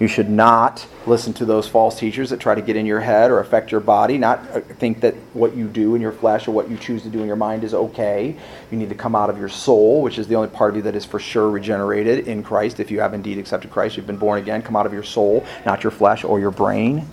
[0.00, 3.30] You should not listen to those false teachers that try to get in your head
[3.30, 6.52] or affect your body, not uh, think that what you do in your flesh or
[6.52, 8.34] what you choose to do in your mind is okay.
[8.70, 10.82] You need to come out of your soul, which is the only part of you
[10.82, 12.80] that is for sure regenerated in Christ.
[12.80, 14.62] If you have indeed accepted Christ, you've been born again.
[14.62, 17.06] Come out of your soul, not your flesh or your brain.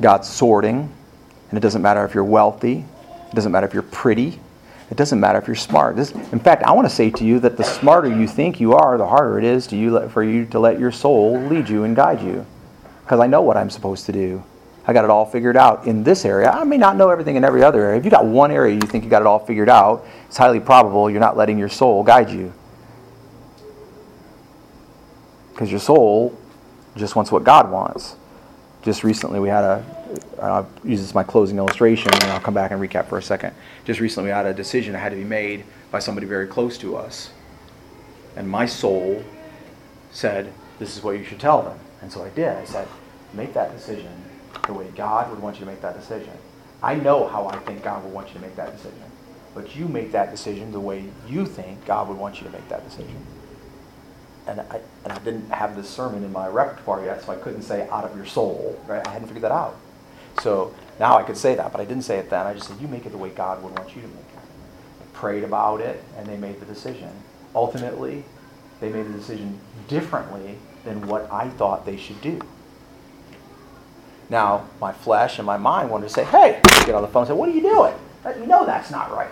[0.00, 0.92] God's sorting,
[1.50, 2.84] and it doesn't matter if you're wealthy,
[3.28, 4.38] it doesn't matter if you're pretty,
[4.90, 5.96] it doesn't matter if you're smart.
[5.96, 8.74] This, in fact, I want to say to you that the smarter you think you
[8.74, 11.68] are, the harder it is to you let, for you to let your soul lead
[11.68, 12.46] you and guide you.
[13.02, 14.42] because I know what I'm supposed to do.
[14.86, 16.50] I got it all figured out in this area.
[16.50, 17.98] I may not know everything in every other area.
[17.98, 20.60] If you got one area you think you got it all figured out, it's highly
[20.60, 22.54] probable you're not letting your soul guide you.
[25.52, 26.38] Because your soul
[26.96, 28.16] just wants what God wants.
[28.88, 29.84] Just recently, we had a,
[30.40, 33.22] I'll use this as my closing illustration, and I'll come back and recap for a
[33.22, 33.54] second.
[33.84, 36.78] Just recently, we had a decision that had to be made by somebody very close
[36.78, 37.30] to us.
[38.34, 39.22] And my soul
[40.10, 41.78] said, This is what you should tell them.
[42.00, 42.48] And so I did.
[42.48, 42.88] I said,
[43.34, 44.10] Make that decision
[44.66, 46.32] the way God would want you to make that decision.
[46.82, 49.02] I know how I think God would want you to make that decision.
[49.54, 52.66] But you make that decision the way you think God would want you to make
[52.70, 53.22] that decision
[54.48, 57.62] and I, and I didn't have this sermon in my repertoire yet, so I couldn't
[57.62, 59.06] say out of your soul, right?
[59.06, 59.76] I hadn't figured that out.
[60.42, 62.46] So now I could say that, but I didn't say it then.
[62.46, 64.40] I just said, you make it the way God would want you to make it.
[65.00, 67.10] I prayed about it, and they made the decision.
[67.54, 68.24] Ultimately,
[68.80, 72.40] they made the decision differently than what I thought they should do.
[74.30, 77.28] Now, my flesh and my mind wanted to say, hey, get on the phone and
[77.28, 77.94] say, what are you doing?
[78.38, 79.30] You know that's not right.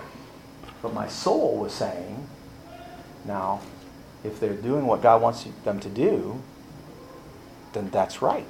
[0.83, 2.27] But my soul was saying,
[3.25, 3.61] now,
[4.25, 6.41] if they're doing what God wants them to do,
[7.73, 8.47] then that's right.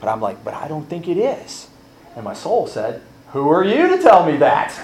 [0.00, 1.68] But I'm like, but I don't think it is.
[2.16, 3.02] And my soul said,
[3.32, 4.78] Who are you to tell me that?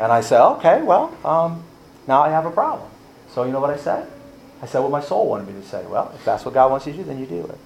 [0.00, 1.64] And I said, Okay, well, um,
[2.06, 2.88] now I have a problem.
[3.30, 4.10] So you know what I said?
[4.62, 5.84] I said what my soul wanted me to say.
[5.86, 7.58] Well, if that's what God wants you to do, then you do it.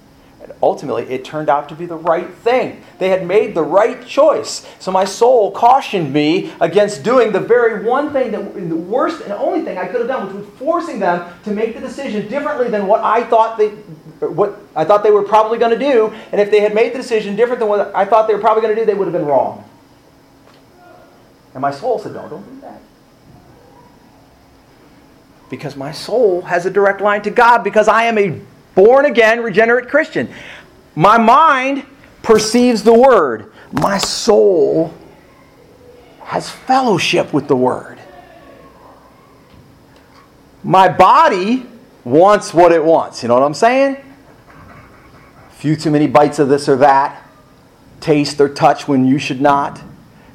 [0.43, 2.83] And ultimately, it turned out to be the right thing.
[2.99, 4.67] They had made the right choice.
[4.79, 9.33] So my soul cautioned me against doing the very one thing that the worst and
[9.33, 12.69] only thing I could have done, which was forcing them to make the decision differently
[12.69, 13.71] than what I thought they
[14.27, 16.13] what I thought they were probably going to do.
[16.33, 18.63] And if they had made the decision different than what I thought they were probably
[18.63, 19.65] going to do, they would have been wrong.
[21.55, 22.81] And my soul said, "No, don't do that."
[25.51, 28.41] Because my soul has a direct line to God because I am a
[28.79, 30.33] born again, regenerate Christian.
[30.95, 31.85] My mind
[32.23, 34.95] perceives the Word, my soul
[36.21, 37.99] has fellowship with the Word.
[40.63, 41.67] My body
[42.05, 43.23] wants what it wants.
[43.23, 43.97] You know what I'm saying?
[43.97, 47.27] A few too many bites of this or that,
[48.01, 49.83] taste or touch when you should not.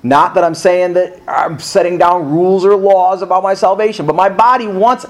[0.02, 4.16] Not that I'm saying that I'm setting down rules or laws about my salvation, but
[4.16, 5.06] my body wants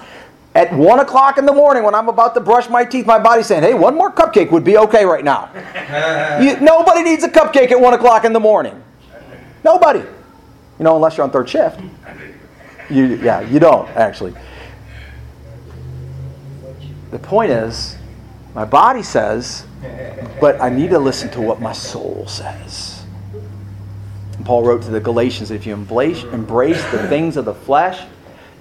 [0.56, 3.48] at 1 o'clock in the morning, when I'm about to brush my teeth, my body's
[3.48, 5.50] saying, hey, one more cupcake would be okay right now.
[6.42, 8.84] you, nobody needs a cupcake at 1 o'clock in the morning.
[9.64, 10.00] Nobody.
[10.00, 11.80] You know, unless you're on third shift.
[12.90, 14.34] You, yeah, you don't, actually.
[17.10, 17.96] The point is,
[18.54, 19.66] my body says,
[20.40, 23.04] but I need to listen to what my soul says.
[24.38, 28.06] And Paul wrote to the Galatians if you embrace, embrace the things of the flesh,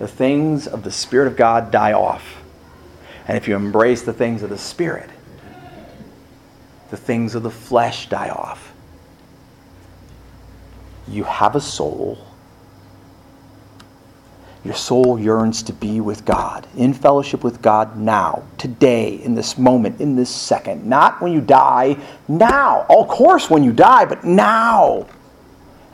[0.03, 2.43] the things of the Spirit of God die off.
[3.29, 5.09] And if you embrace the things of the Spirit,
[6.91, 8.73] the things of the flesh die off.
[11.07, 12.19] You have a soul.
[14.65, 19.57] Your soul yearns to be with God, in fellowship with God now, today, in this
[19.57, 20.85] moment, in this second.
[20.85, 21.97] Not when you die,
[22.27, 22.87] now.
[22.91, 25.07] Of course, when you die, but now.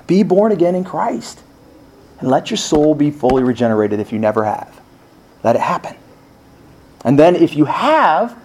[0.06, 1.43] Be born again in Christ.
[2.20, 4.81] And let your soul be fully regenerated if you never have.
[5.45, 5.97] Let it happen.
[7.05, 8.36] And then, if you have,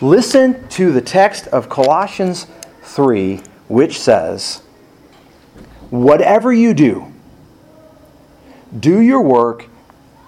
[0.00, 2.46] listen to the text of Colossians
[2.82, 4.62] 3, which says,
[5.90, 7.12] Whatever you do,
[8.78, 9.66] do your work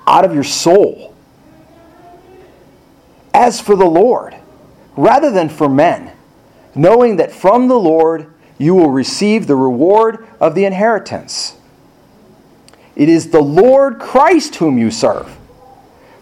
[0.06, 1.14] out of your soul,
[3.32, 4.36] as for the Lord,
[4.96, 6.12] rather than for men,
[6.74, 11.55] knowing that from the Lord you will receive the reward of the inheritance.
[12.96, 15.36] It is the Lord Christ whom you serve.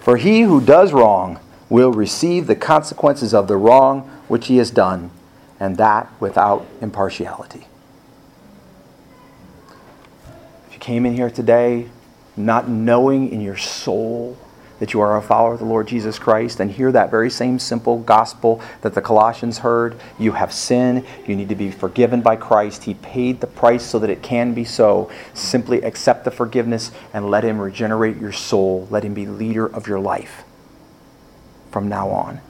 [0.01, 1.38] For he who does wrong
[1.70, 5.10] will receive the consequences of the wrong which he has done,
[5.59, 7.66] and that without impartiality.
[10.68, 11.88] If you came in here today
[12.36, 14.36] not knowing in your soul
[14.85, 17.59] that you are a follower of the Lord Jesus Christ and hear that very same
[17.59, 19.98] simple gospel that the Colossians heard.
[20.19, 21.06] You have sinned.
[21.27, 22.85] You need to be forgiven by Christ.
[22.85, 25.11] He paid the price so that it can be so.
[25.32, 28.86] Simply accept the forgiveness and let Him regenerate your soul.
[28.90, 30.44] Let Him be leader of your life
[31.70, 32.43] from now on.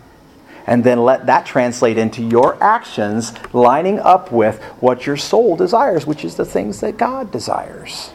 [0.66, 6.04] And then let that translate into your actions lining up with what your soul desires,
[6.04, 8.10] which is the things that God desires.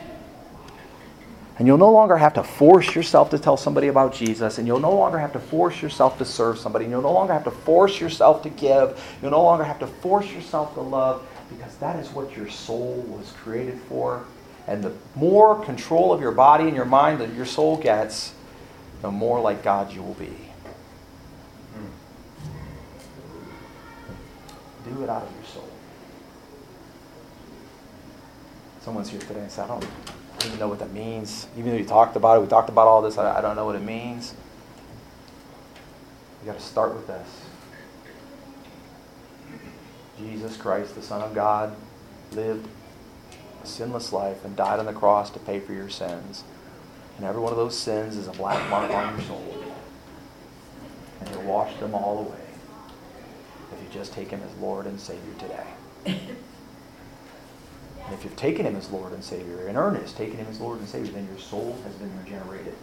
[1.59, 4.79] And you'll no longer have to force yourself to tell somebody about Jesus, and you'll
[4.79, 7.51] no longer have to force yourself to serve somebody, and you'll no longer have to
[7.51, 11.97] force yourself to give, you'll no longer have to force yourself to love, because that
[11.97, 14.25] is what your soul was created for.
[14.67, 18.33] And the more control of your body and your mind that your soul gets,
[19.01, 20.33] the more like God you will be.
[24.89, 25.69] do it out of your soul.
[28.81, 29.85] Someone's here today and said, I don't,
[30.39, 31.47] I don't even know what that means.
[31.57, 33.65] Even though you talked about it, we talked about all this, I, I don't know
[33.65, 34.33] what it means.
[36.41, 37.27] You got to start with this.
[40.17, 41.75] Jesus Christ, the Son of God,
[42.31, 42.69] lived
[43.61, 46.45] a sinless life and died on the cross to pay for your sins.
[47.17, 49.65] And every one of those sins is a black mark on your soul.
[51.19, 52.39] And He'll wash them all away
[53.73, 56.17] if you just take Him as Lord and Savior today.
[58.09, 60.79] And if you've taken Him as Lord and Savior, in earnest, taken Him as Lord
[60.79, 62.73] and Savior, then your soul has been regenerated.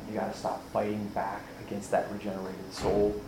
[0.00, 3.20] And you got to stop fighting back against that regenerated soul.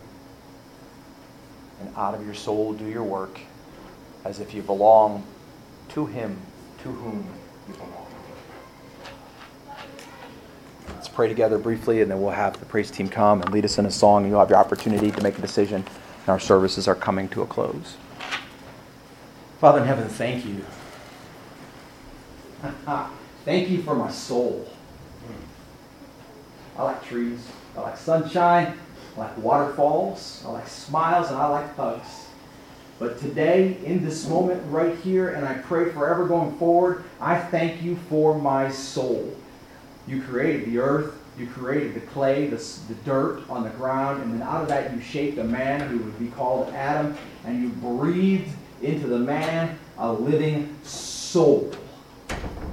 [1.79, 3.39] And out of your soul, do your work
[4.25, 5.23] as if you belong
[5.89, 6.35] to Him
[6.81, 7.27] to whom
[7.67, 8.07] you belong.
[10.87, 13.77] Let's pray together briefly, and then we'll have the praise team come and lead us
[13.77, 15.85] in a song, and you'll have your opportunity to make a decision.
[16.21, 17.97] And our services are coming to a close.
[19.59, 20.63] Father in heaven, thank you.
[23.43, 24.65] thank you for my soul.
[26.77, 27.45] I like trees.
[27.75, 28.79] I like sunshine.
[29.17, 30.43] I like waterfalls.
[30.45, 32.27] I like smiles, and I like hugs.
[32.99, 37.81] But today, in this moment right here, and I pray forever going forward, I thank
[37.81, 39.35] you for my soul.
[40.07, 42.55] You created the earth, you created the clay, the,
[42.87, 45.97] the dirt on the ground, and then out of that you shaped a man who
[45.97, 51.71] would be called Adam, and you breathed into the man a living soul.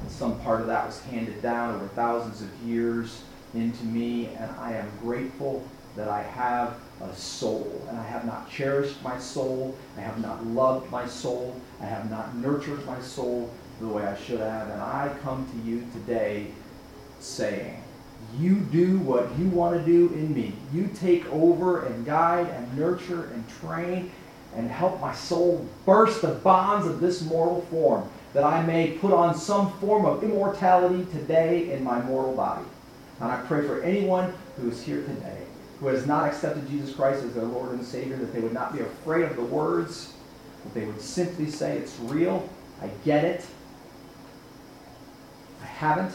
[0.09, 3.23] Some part of that was handed down over thousands of years
[3.55, 5.67] into me, and I am grateful
[5.97, 7.85] that I have a soul.
[7.89, 12.11] And I have not cherished my soul, I have not loved my soul, I have
[12.11, 13.51] not nurtured my soul
[13.81, 14.69] the way I should have.
[14.69, 16.49] And I come to you today
[17.19, 17.83] saying,
[18.39, 20.53] You do what you want to do in me.
[20.73, 24.13] You take over and guide and nurture and train
[24.57, 29.13] and help my soul burst the bonds of this mortal form, that I may put
[29.13, 32.65] on some form of immortality today in my mortal body.
[33.21, 35.47] And I pray for anyone who is here today
[35.81, 38.73] who has not accepted Jesus Christ as their Lord and Savior, that they would not
[38.73, 40.15] be afraid of the words,
[40.65, 42.49] that they would simply say, It's real,
[42.81, 43.45] I get it,
[45.63, 46.13] I haven't,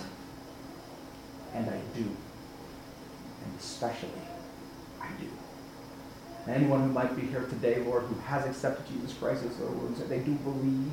[1.53, 2.03] and I do.
[2.03, 4.09] And especially,
[6.51, 9.95] anyone who might be here today, Lord, who has accepted Jesus Christ as their Lord
[9.97, 10.91] Savior, they do believe.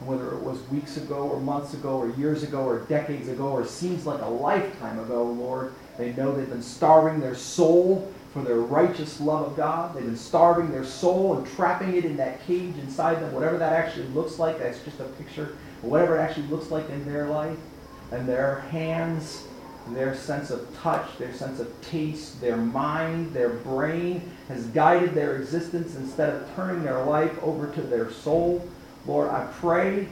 [0.00, 3.48] And whether it was weeks ago or months ago or years ago or decades ago
[3.48, 8.42] or seems like a lifetime ago, Lord, they know they've been starving their soul for
[8.42, 9.94] their righteous love of God.
[9.94, 13.72] They've been starving their soul and trapping it in that cage inside them, whatever that
[13.72, 14.58] actually looks like.
[14.58, 15.56] That's just a picture.
[15.82, 17.58] Whatever it actually looks like in their life.
[18.10, 19.44] And their hands,
[19.88, 25.36] their sense of touch, their sense of taste, their mind, their brain has guided their
[25.36, 28.66] existence instead of turning their life over to their soul.
[29.06, 30.08] Lord, I pray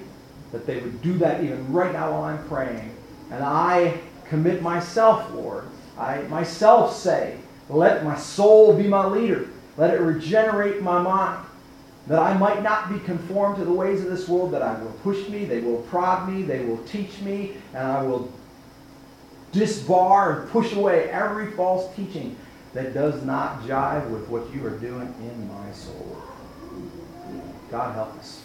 [0.52, 2.94] that they would do that even right now while I'm praying.
[3.30, 5.64] And I commit myself, Lord.
[5.97, 7.38] I myself say,
[7.68, 9.48] let my soul be my leader.
[9.76, 11.47] Let it regenerate my mind.
[12.09, 14.92] That I might not be conformed to the ways of this world, that I will
[15.05, 18.32] push me, they will prod me, they will teach me, and I will
[19.52, 22.36] disbar and push away every false teaching
[22.72, 26.22] that does not jive with what you are doing in my soul.
[27.70, 28.44] God help us.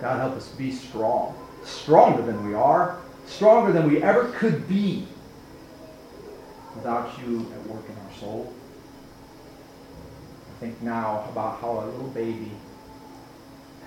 [0.00, 1.34] God help us be strong.
[1.64, 2.98] Stronger than we are.
[3.26, 5.06] Stronger than we ever could be
[6.74, 8.54] without you at work in our soul.
[10.56, 12.52] I think now about how a little baby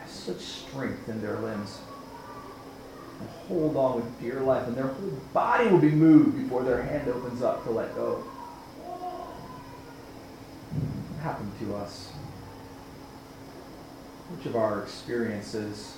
[0.01, 1.79] has such strength in their limbs
[3.27, 7.07] hold on with dear life, and their whole body will be moved before their hand
[7.09, 8.15] opens up to let go.
[10.75, 12.09] What happened to us?
[14.31, 15.97] Which of our experiences,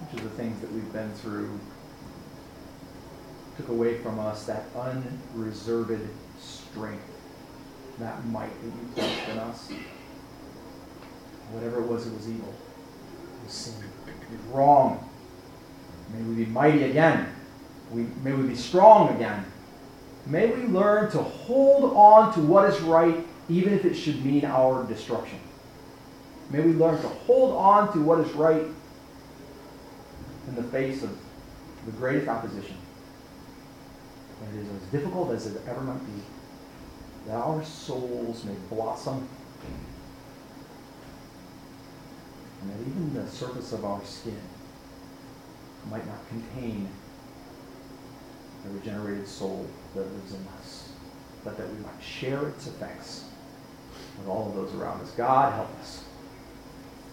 [0.00, 1.58] which of the things that we've been through,
[3.56, 6.08] took away from us that unreserved
[6.40, 7.04] strength,
[7.98, 9.70] that might that you placed in us?
[11.52, 12.52] Whatever it was, it was evil.
[12.52, 13.74] It was sin.
[14.06, 15.07] It was wrong.
[16.12, 17.34] May we be mighty again.
[17.90, 19.44] We, may we be strong again.
[20.26, 24.44] May we learn to hold on to what is right, even if it should mean
[24.44, 25.38] our destruction.
[26.50, 28.64] May we learn to hold on to what is right
[30.48, 31.16] in the face of
[31.86, 32.76] the greatest opposition.
[34.42, 36.22] And it is as difficult as it ever might be,
[37.26, 39.28] that our souls may blossom,
[42.60, 44.38] and that even the surface of our skin
[45.90, 46.88] might not contain
[48.64, 50.88] the regenerated soul that lives in us,
[51.44, 53.24] but that we might share its effects
[54.18, 55.10] with all of those around us.
[55.12, 56.04] God, help us.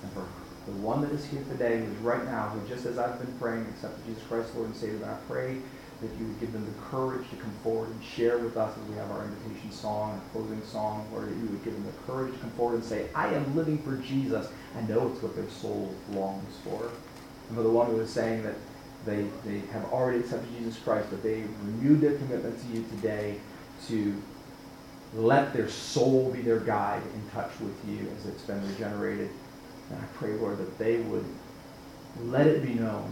[0.03, 0.25] And for
[0.65, 3.65] the one that is here today, who's right now, who just as I've been praying,
[3.67, 5.57] accepted Jesus Christ, Lord and Savior, I pray
[6.01, 8.89] that you would give them the courage to come forward and share with us as
[8.89, 12.11] we have our invitation song and closing song, Lord, that you would give them the
[12.11, 14.47] courage to come forward and say, I am living for Jesus.
[14.75, 16.91] I know it's what their soul longs for.
[17.47, 18.55] And for the one who is saying that
[19.05, 23.39] they, they have already accepted Jesus Christ, but they renewed their commitment to you today
[23.87, 24.21] to
[25.13, 29.29] let their soul be their guide in touch with you as it's been regenerated.
[29.89, 31.25] And I pray, Lord, that they would
[32.23, 33.11] let it be known,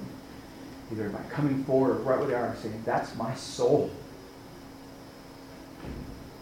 [0.91, 3.91] either by coming forward or right where they are and saying, That's my soul.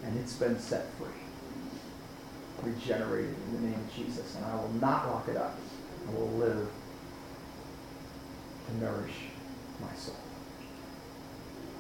[0.03, 1.07] And it's been set free,
[2.63, 4.35] regenerated in the name of Jesus.
[4.35, 5.55] And I will not lock it up.
[6.07, 6.67] I will live
[8.71, 9.13] to nourish
[9.81, 10.15] my soul.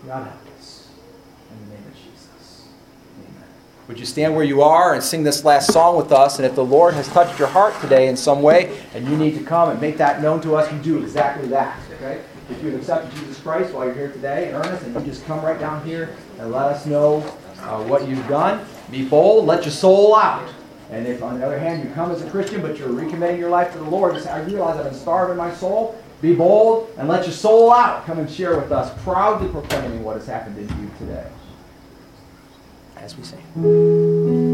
[0.05, 0.89] God help us.
[1.51, 2.67] In the name of Jesus.
[3.19, 3.47] Amen.
[3.87, 6.37] Would you stand where you are and sing this last song with us?
[6.37, 9.37] And if the Lord has touched your heart today in some way and you need
[9.37, 11.77] to come and make that known to us, you do exactly that.
[11.95, 12.21] Okay?
[12.49, 15.59] If you've accepted Jesus Christ while you're here today earnest, and you just come right
[15.59, 17.19] down here and let us know
[17.59, 20.49] uh, what you've done, be bold, let your soul out.
[20.89, 23.49] And if, on the other hand, you come as a Christian, but you're recommitting your
[23.49, 25.95] life to the Lord, say, I realize I've been starved in my soul.
[26.21, 28.05] Be bold and let your soul out.
[28.05, 31.27] Come and share with us, proudly proclaiming what has happened in you today.
[32.97, 34.50] As we sing.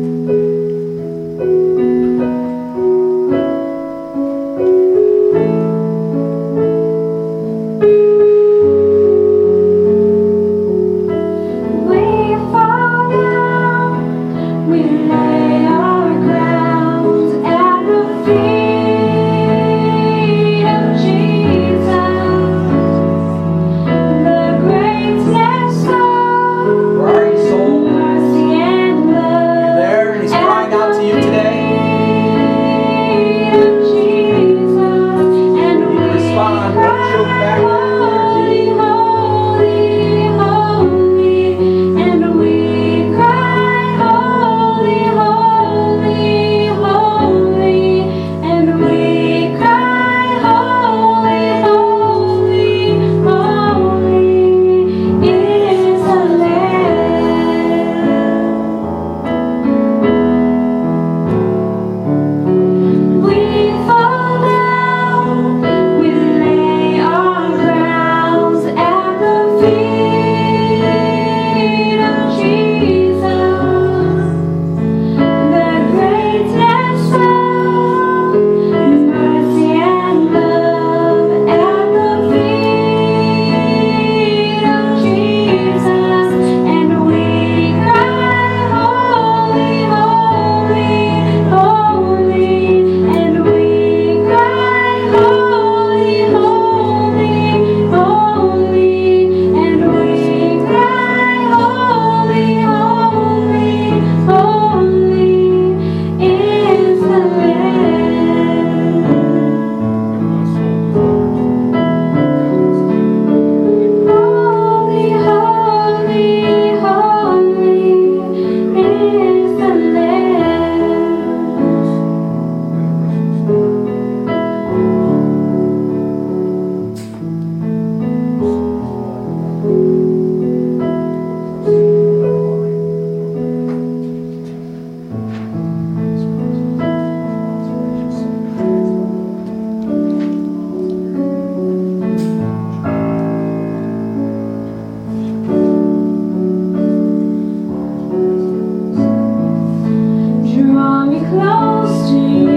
[151.29, 152.56] close to you.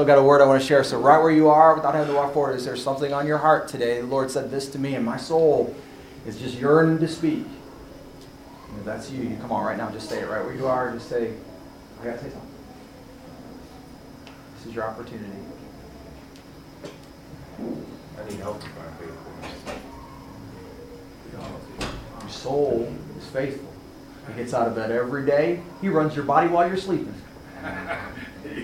[0.00, 0.82] Still got a word I want to share.
[0.82, 3.36] So, right where you are, without having to walk forward, is there something on your
[3.36, 4.00] heart today?
[4.00, 5.76] The Lord said this to me, and my soul
[6.26, 7.44] is just yearning to speak.
[8.70, 10.66] And if that's you, you come on right now, just say it right where you
[10.66, 10.90] are.
[10.90, 11.34] Just say,
[12.00, 12.50] I got to say something.
[14.56, 15.26] This is your opportunity.
[17.58, 19.82] I need help with my faithfulness.
[22.22, 23.70] Your soul is faithful.
[24.28, 25.60] He gets out of bed every day.
[25.82, 27.09] He runs your body while you're sleeping.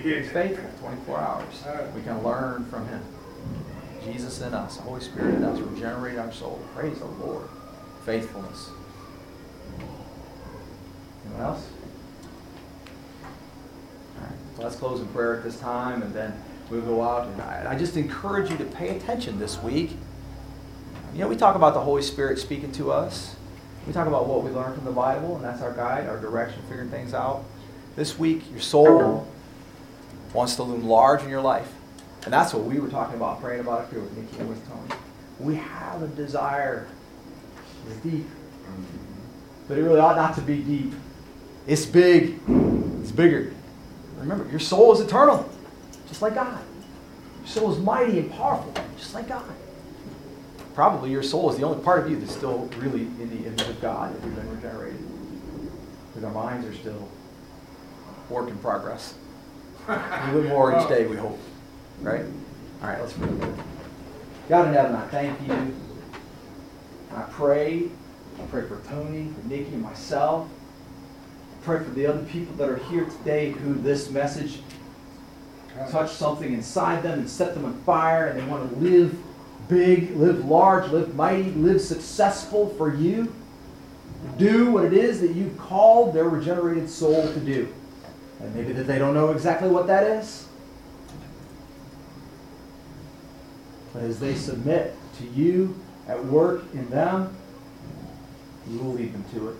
[0.06, 1.64] He's faithful 24 hours.
[1.94, 3.02] We can learn from him.
[4.04, 6.62] Jesus in us, the Holy Spirit in us, regenerate our soul.
[6.76, 7.48] Praise the Lord.
[8.04, 8.70] Faithfulness.
[11.24, 11.68] Anyone else?
[14.16, 14.32] All right.
[14.56, 17.26] Well, let's close in prayer at this time, and then we'll go out.
[17.26, 19.96] And I, I just encourage you to pay attention this week.
[21.14, 23.34] You know, we talk about the Holy Spirit speaking to us.
[23.88, 26.62] We talk about what we learn from the Bible, and that's our guide, our direction,
[26.68, 27.42] figuring things out.
[27.96, 29.26] This week, your soul
[30.35, 31.73] wants to loom large in your life.
[32.24, 34.66] And that's what we were talking about, praying about up here with Nikki and with
[34.69, 35.01] Tony.
[35.39, 36.89] We have a desire.
[37.89, 38.27] It's deep.
[39.69, 40.93] But it really ought not to be deep.
[41.66, 42.40] It's big.
[43.01, 43.53] It's bigger.
[44.19, 45.48] Remember, your soul is eternal,
[46.09, 46.61] just like God.
[47.40, 49.55] Your soul is mighty and powerful, just like God
[50.77, 53.62] probably your soul is the only part of you that's still really in the image
[53.62, 55.03] of God if you've been regenerated.
[56.09, 57.09] Because our minds are still
[58.28, 59.15] work in progress.
[59.88, 61.38] A little more each day, we hope.
[62.00, 62.24] Right?
[62.82, 63.28] All right, let's pray.
[64.48, 65.74] God in heaven, I thank you.
[67.14, 67.84] I pray.
[68.38, 70.48] I pray for Tony, for Nikki, and myself.
[71.60, 74.60] I pray for the other people that are here today who this message
[75.90, 79.16] touched something inside them and set them on fire and they want to live
[79.68, 83.32] big, live large, live mighty, live successful for you.
[84.38, 87.72] Do what it is that you've called their regenerated soul to do.
[88.40, 90.46] And maybe that they don't know exactly what that is.
[93.92, 95.74] But as they submit to you
[96.06, 97.34] at work in them,
[98.68, 99.56] you will lead them to it.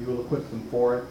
[0.00, 1.04] You will equip them for it.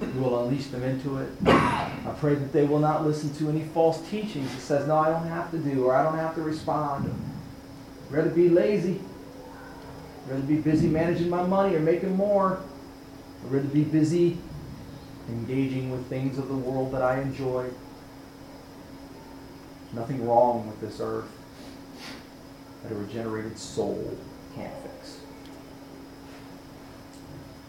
[0.00, 1.30] You will unleash them into it.
[1.46, 5.08] I pray that they will not listen to any false teachings that says, no, I
[5.10, 7.12] don't have to do, or I don't have to respond.
[8.06, 9.00] I'd rather be lazy.
[10.24, 12.60] I'd rather be busy managing my money or making more.
[13.46, 14.38] I'd rather be busy
[15.28, 17.70] engaging with things of the world that I enjoy.
[19.92, 21.30] Nothing wrong with this earth
[22.82, 24.18] that a regenerated soul
[24.56, 25.20] can't fix.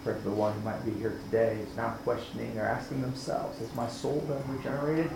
[0.03, 3.59] Pray for the one who might be here today is now questioning or asking themselves,
[3.59, 5.11] has my soul been regenerated?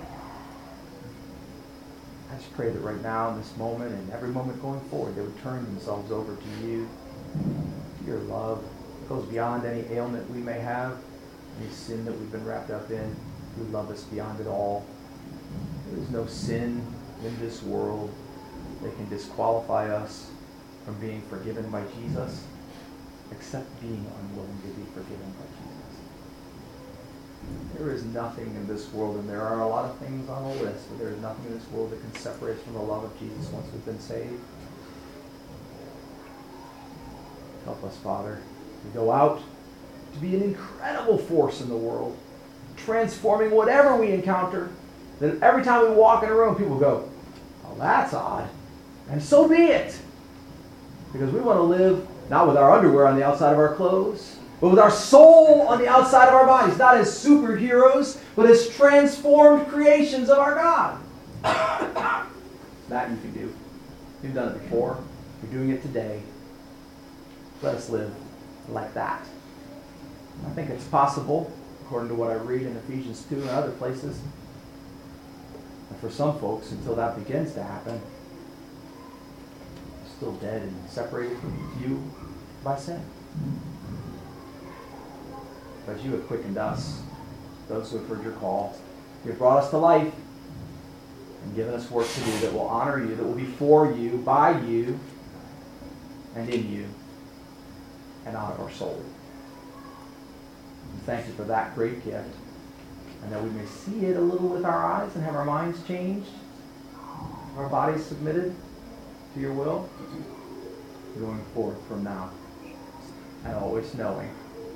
[2.32, 5.22] I just pray that right now, in this moment, and every moment going forward, they
[5.22, 6.88] would turn themselves over to you,
[8.00, 8.64] to your love.
[9.12, 10.98] Goes beyond any ailment we may have,
[11.60, 13.14] any sin that we've been wrapped up in.
[13.58, 14.86] You love us beyond it all.
[15.90, 16.82] There is no sin
[17.26, 18.10] in this world
[18.82, 20.30] that can disqualify us
[20.86, 22.42] from being forgiven by Jesus
[23.32, 26.00] except being unwilling to be forgiven by Jesus.
[27.78, 30.64] There is nothing in this world, and there are a lot of things on the
[30.64, 33.04] list, but there is nothing in this world that can separate us from the love
[33.04, 34.40] of Jesus once we've been saved.
[37.66, 38.42] Help us, Father,
[38.84, 39.42] to go out
[40.14, 42.18] to be an incredible force in the world,
[42.78, 44.70] transforming whatever we encounter.
[45.20, 47.10] That every time we walk in a room, people go,
[47.66, 48.50] Oh, that's odd.
[49.10, 49.98] And so be it.
[51.14, 54.38] Because we want to live not with our underwear on the outside of our clothes,
[54.60, 58.70] but with our soul on the outside of our bodies, not as superheroes, but as
[58.70, 61.02] transformed creations of our God.
[62.90, 63.54] that you can do.
[64.24, 65.04] You've done it before.
[65.44, 66.22] You're doing it today.
[67.62, 68.14] Let us live
[68.72, 69.26] like that.
[70.46, 71.52] I think it's possible,
[71.84, 74.20] according to what I read in Ephesians 2 and other places,
[76.00, 78.02] for some folks, until that begins to happen,
[80.18, 82.04] still dead and separated from you
[82.64, 83.02] by sin.
[85.86, 87.02] But you have quickened us,
[87.68, 88.76] those who have heard your call.
[89.24, 90.14] You have brought us to life
[91.44, 94.18] and given us work to do that will honor you, that will be for you,
[94.18, 95.00] by you,
[96.36, 96.88] and in you,
[98.32, 99.04] and out of our soul.
[101.06, 102.34] Thank you for that great gift.
[103.24, 105.86] And that we may see it a little with our eyes and have our minds
[105.86, 106.30] changed,
[107.58, 108.56] our bodies submitted
[109.34, 109.90] to your will,
[111.20, 112.32] going forth from now.
[113.44, 114.30] And always knowing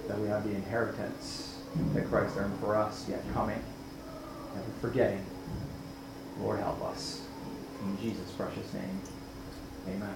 [0.07, 1.61] that we have the inheritance
[1.93, 3.61] that Christ earned for us yet coming.
[4.53, 5.25] Never forgetting.
[6.41, 7.21] Lord, help us.
[7.83, 9.01] In Jesus' precious name.
[9.87, 10.09] Amen.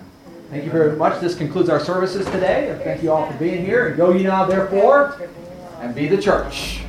[0.50, 1.22] Thank you very much.
[1.22, 2.80] This concludes our services today.
[2.84, 3.88] Thank you all for being here.
[3.88, 5.16] And go ye now, therefore,
[5.82, 6.82] and be the church.